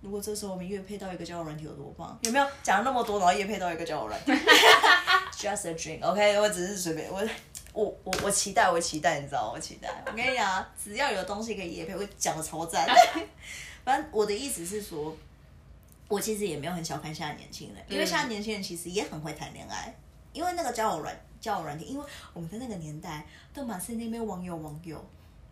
[0.02, 2.18] 如果这时候我们越配到一个交友软体有多棒？
[2.22, 4.32] 有没有讲了那么多，然后越配到一个交友软体？
[5.38, 7.28] Just a dream，OK，我只是随便我。
[7.74, 9.90] 我我我期待，我期待，你知道我期待。
[10.06, 12.88] 我跟你讲，只要有东西可以夜配，我讲的超赞。
[13.84, 15.14] 反正我的意思是说，
[16.08, 19.94] 我其实也没有很小看现在年轻人，因为现在年轻人其实也很会谈恋爱。
[20.32, 24.98] 因为那个交友软交友软体，因为我们在那个年代都满是那边网友网友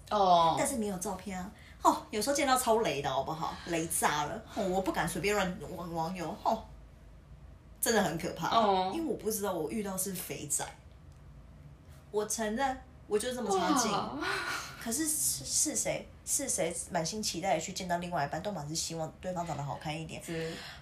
[0.09, 1.51] 哦，但是没有照片啊。
[1.83, 3.53] 哦，有时候见到超雷的好不好？
[3.67, 6.63] 雷炸了，我不敢随便乱网网友，哦，
[7.81, 8.49] 真的很可怕。
[8.49, 10.65] 哦，因为我不知道我遇到是肥仔。
[12.09, 13.91] 我承认，我就这么差劲。
[14.81, 16.07] 可是是是谁？
[16.25, 20.21] 是谁满心期待去见到另外一半，都满是希望对方长得好看一点。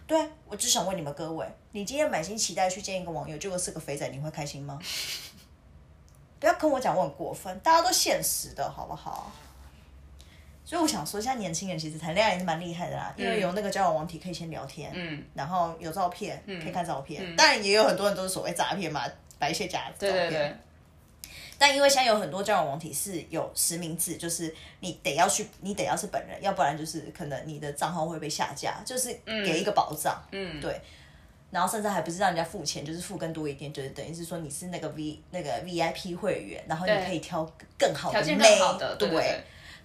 [0.06, 4.78] 对，我只想问你们各位：你今天满心期待去见一个网友，结果是个肥仔，你会开心吗？
[6.40, 9.32] 不要跟我讲我很过分，大家都现实的好不好？
[10.72, 19.04] 所以我想说，现在年轻人其实谈恋爱也是蛮厉害的啦，因为有那个交友网体可以先聊天，嗯，然后有照片可以看照片，当然也有很多人都是所谓诈骗嘛，
[19.38, 20.64] 摆一些假照片。
[21.58, 30.80] 但因为现在有很多交友网体是有实名制，就是你得要去，你得要是本人，要不然就是可能你的账号会被下架，就是给一个保障，嗯，对。
[31.52, 37.46] 然后甚至还不是让人家付钱，就是付更多一点，就是等于是说你是那个 V 那个 VIP 会员，然后你可以挑
[37.78, 38.38] 更好的妹，
[38.96, 39.44] 对。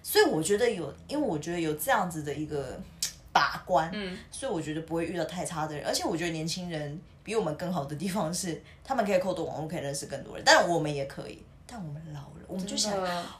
[0.09, 2.79] 所以我觉得有，因为我觉得有这样子的一个
[3.33, 11.43] 把关，嗯，所以我觉得不会遇到太差的人，而且我觉得年轻人比我们更好的地方是，他们可以扣多网络，可以认识更多人，但我们也可以。
[11.69, 12.93] 但我们老了，我们就想，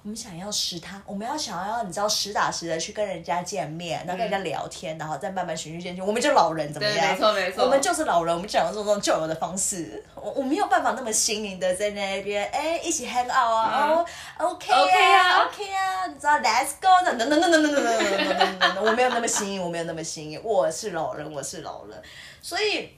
[0.04, 6.06] 我们想要实他，我们要想要你知道实打实的去跟人家见面，然后跟人家聊天，然后再慢慢循序渐进。
[6.06, 7.14] 我们就老人怎么样？
[7.14, 14.06] 没错没错，我们就是老人，我们讲这种旧有的方式，我我没有办法那么新颖的在那边，哎，一起 hang out 啊，哦
[14.40, 21.98] ，OK 啊，OK 啊，你知道，Let's go，等等等等等等等等等等，我没有那么新颖，我没有那么新颖，我是老人，我是老人，
[22.42, 22.90] 所以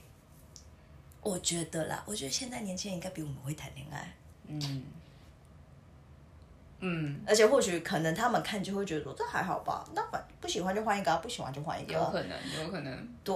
[1.22, 4.12] 我觉得啦，我觉得现在年轻人应该比我们会谈恋爱，
[4.48, 4.82] 嗯。
[6.80, 13.34] 嗯，而且或许可能他们看就会觉得说这还好吧，那反不喜欢就换一个，不喜欢就换一个，有可能，有可能，对。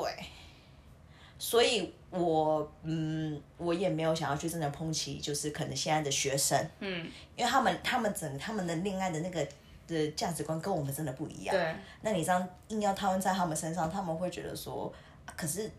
[1.37, 9.47] 所以我嗯，我也没有想要去真的抨击，就是可能现在的学生，嗯，因为他们他们整他们的恋爱的那个
[9.87, 11.55] 的价值观跟我们真的不一样。
[11.55, 14.91] 对，那你这样硬要套用在他们身上，他们会觉得说，
[15.27, 15.71] 啊可是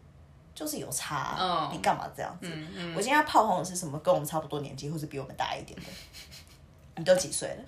[0.54, 2.52] 就是有差你干嘛这样子？
[2.96, 3.98] 我今天要炮轰的是什么？
[4.00, 5.86] 跟我们差不多年纪，或是比我们大一点的。
[6.96, 7.64] 你都几岁了？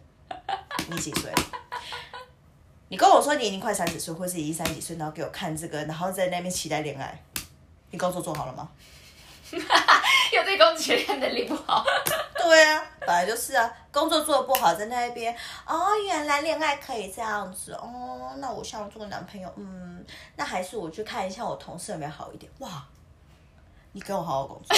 [0.89, 1.31] 你几岁？
[2.89, 7.21] 你跟我说你已经快三十岁，或是已经三十几岁，然后给我看这个，然后在那边期待恋爱，
[7.91, 8.69] 你工作做好了吗？
[10.33, 11.85] 又对公职恋能力不好。
[12.35, 15.33] 对啊，本来就是啊，工作做的不好，在那边
[15.65, 20.05] 哦，原来恋爱可以这样子哦，那我想做个男朋友，嗯，
[20.35, 22.51] 那还是我去看一下我同事有没有好一点。
[22.59, 22.85] 哇，
[23.93, 24.77] 你给我好好工作，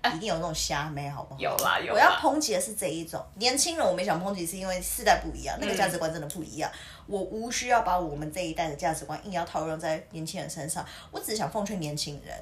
[0.15, 1.39] 一定有那种虾妹，好不好？
[1.39, 6.71] 有啦有啦我要抨击的是这一种年轻人，我没想抨击，是因为世代不一样，那个价值观真的不一样。
[7.07, 12.35] 我无需要把我们这一代的价值观硬要套用在年轻人身上，我只是想奉劝年轻人，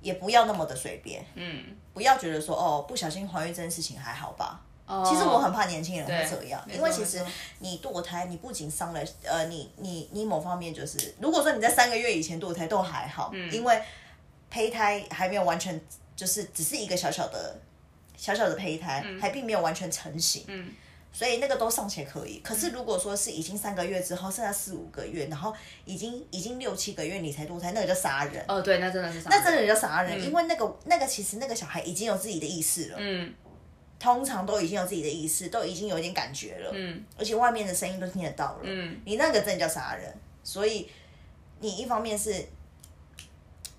[0.00, 4.60] 也不要那么的随便，嗯，不要觉得说哦，不小心怀孕这件事情还好吧。
[4.86, 7.24] 哦其实我很怕年轻人会对这样，因为其实
[7.60, 13.82] 你堕胎，你不仅伤了呃，你你你某方面就是，如果说你在三个月以前堕胎都还好，嗯因为
[14.50, 15.80] 胚胎还没有完全，
[16.16, 17.58] 就是只是一个小小的
[18.16, 20.72] 小小的胚胎，还并没有完全成型，嗯。
[21.12, 22.40] 所以那个都尚且可以。
[22.40, 25.54] 可是如果说是已经三个月之后，剩下四五个月，然后
[25.84, 28.44] 已经已经六七个月你才堕胎，那个叫杀人。
[28.48, 33.32] 哦，对，那真的是那真的叫杀人，因为那个那个其实那个小孩已经有自己的意识了，嗯。
[33.96, 37.04] 通常都已经有自己的意识，都已经有一点感觉了，嗯。
[37.16, 39.00] 而且外面的声音都听得到了，嗯。
[39.04, 40.12] 你那个真的叫杀人。
[40.42, 40.90] 所以
[41.60, 42.44] 你一方面是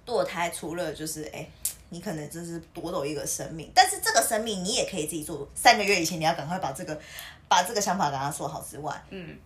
[0.05, 1.45] 堕胎，除了就是哎、
[1.89, 5.47] 你可能就是夺走一个生命，但是这个生命你也可以自己做。
[5.53, 6.99] 三个月以前你要赶快把这个
[7.47, 9.37] 把这个想法跟他说好之外，嗯，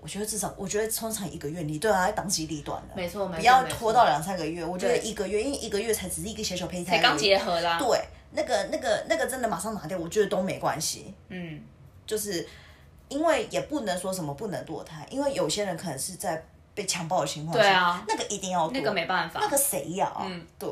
[0.00, 4.64] 我觉得至少我觉得通常一个月你对他当机立断了，没错没错，不要拖到两三个月。
[4.64, 7.78] 我觉得一个月，因为一个月才只是一个小小胚胎，才刚结合啦。
[7.78, 7.98] 对，
[8.32, 11.14] 那个那个那个真的马上拿掉，我觉得都没关系。
[11.28, 11.60] 嗯，
[12.06, 12.46] 就是
[13.08, 16.44] 因为也不能说什么不能堕胎，因为有些人可能是在
[16.74, 19.40] 被强暴的情况下，对啊那个一定要那个没办法。
[19.40, 20.26] 那个谁要啊？
[20.28, 20.70] 嗯对，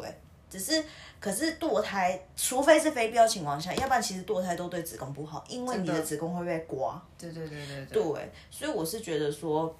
[0.51, 0.85] 只是
[1.25, 7.03] 可是堕胎，除非是非必要情况下，要不然其实堕胎都对子宫不好，因为你的的子宫会被刮。
[7.16, 8.03] 对对对对对。
[8.03, 9.75] 对，所以我是觉得说，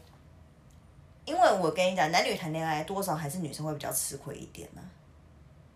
[1.27, 4.81] 因为我跟你讲，男女谈恋爱多少还是女生会比较吃亏一点呢、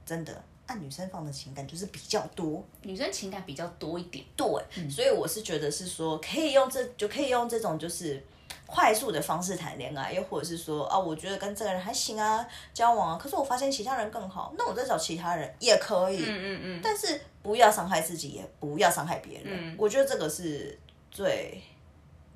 [0.06, 0.42] 真的。
[0.64, 4.24] 按女生放的情感就是比较多，女生情感比较多一点。
[4.34, 4.46] 对，
[4.88, 8.24] 所以我是觉得是说，可以用这就可以用这种就是
[8.66, 16.80] 快速的方式谈恋爱，又或者是说啊，我觉得跟这个人还行啊，交往啊，可是我发现其他人更好，那我再找其他人也可以，嗯嗯嗯。
[16.82, 19.44] 但是不要伤害自己，也不要伤害别人。
[19.46, 20.78] 嗯我觉得这个是
[21.10, 21.62] 最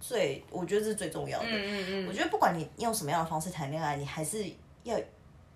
[0.01, 1.47] 最，我觉得这是最重要的。
[1.47, 2.09] 嗯嗯嗯。
[2.09, 4.45] 我觉得不管你用什么样的方式谈恋爱，你还是
[4.83, 4.99] 要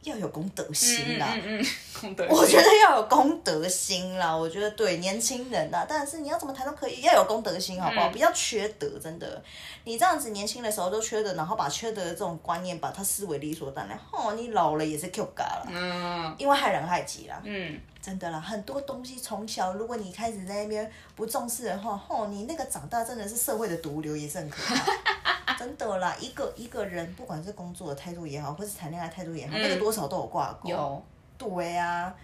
[0.06, 1.28] 要有公德心啦。
[1.34, 1.66] 嗯嗯嗯，
[2.00, 8.08] 功德我觉得要有公德心啦，我觉得对年轻人啦，但是你要怎么谈都可以，要有公德心，好不好？
[8.08, 9.42] 嗯不要缺德，真的。
[9.84, 17.40] 你这样子年轻的时候都缺德，然后把缺德的这种观念把它视为理所当然，哦，你老了也是 Q 嘎了，嗯因为害人害己啦。
[17.44, 25.56] 嗯，真的啦，很多东西从小，如果你开始在那边不重视的话，吼，你那个长大真的是社会的毒瘤，也是很可怕。
[25.58, 30.68] 真的啦，一个一个人，不管是工作的态度也好，或是谈恋爱态度也好，那个多少都有挂钩。
[30.68, 31.02] 有。
[31.38, 32.14] 对啊、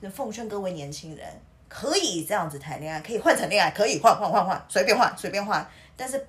[0.00, 1.26] 就奉劝各位年轻人，
[1.68, 6.24] 可以这样子谈恋爱，可以换成恋爱，可以换换换换，随便换随便换，但是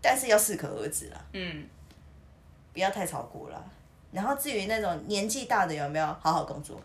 [0.00, 1.66] 但是要适可而止啦，嗯，
[2.72, 3.64] 不要太炒股了。
[4.12, 6.80] 然后至于那种年纪大的有没有好好工作，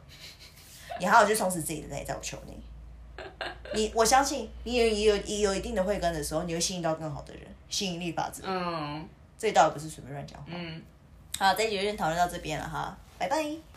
[1.01, 2.55] 你好好去充实自己的内在，我求你。
[3.73, 8.43] 你我相信你有有有有一定的慧根的时候，你会吸引到更好的人，吸引力法则。
[8.45, 9.03] 嗯
[9.35, 10.45] 这倒也不是随便乱讲话。
[10.49, 10.79] 嗯。
[11.39, 13.70] 好，这一集就先讨论到这边了哈，拜拜。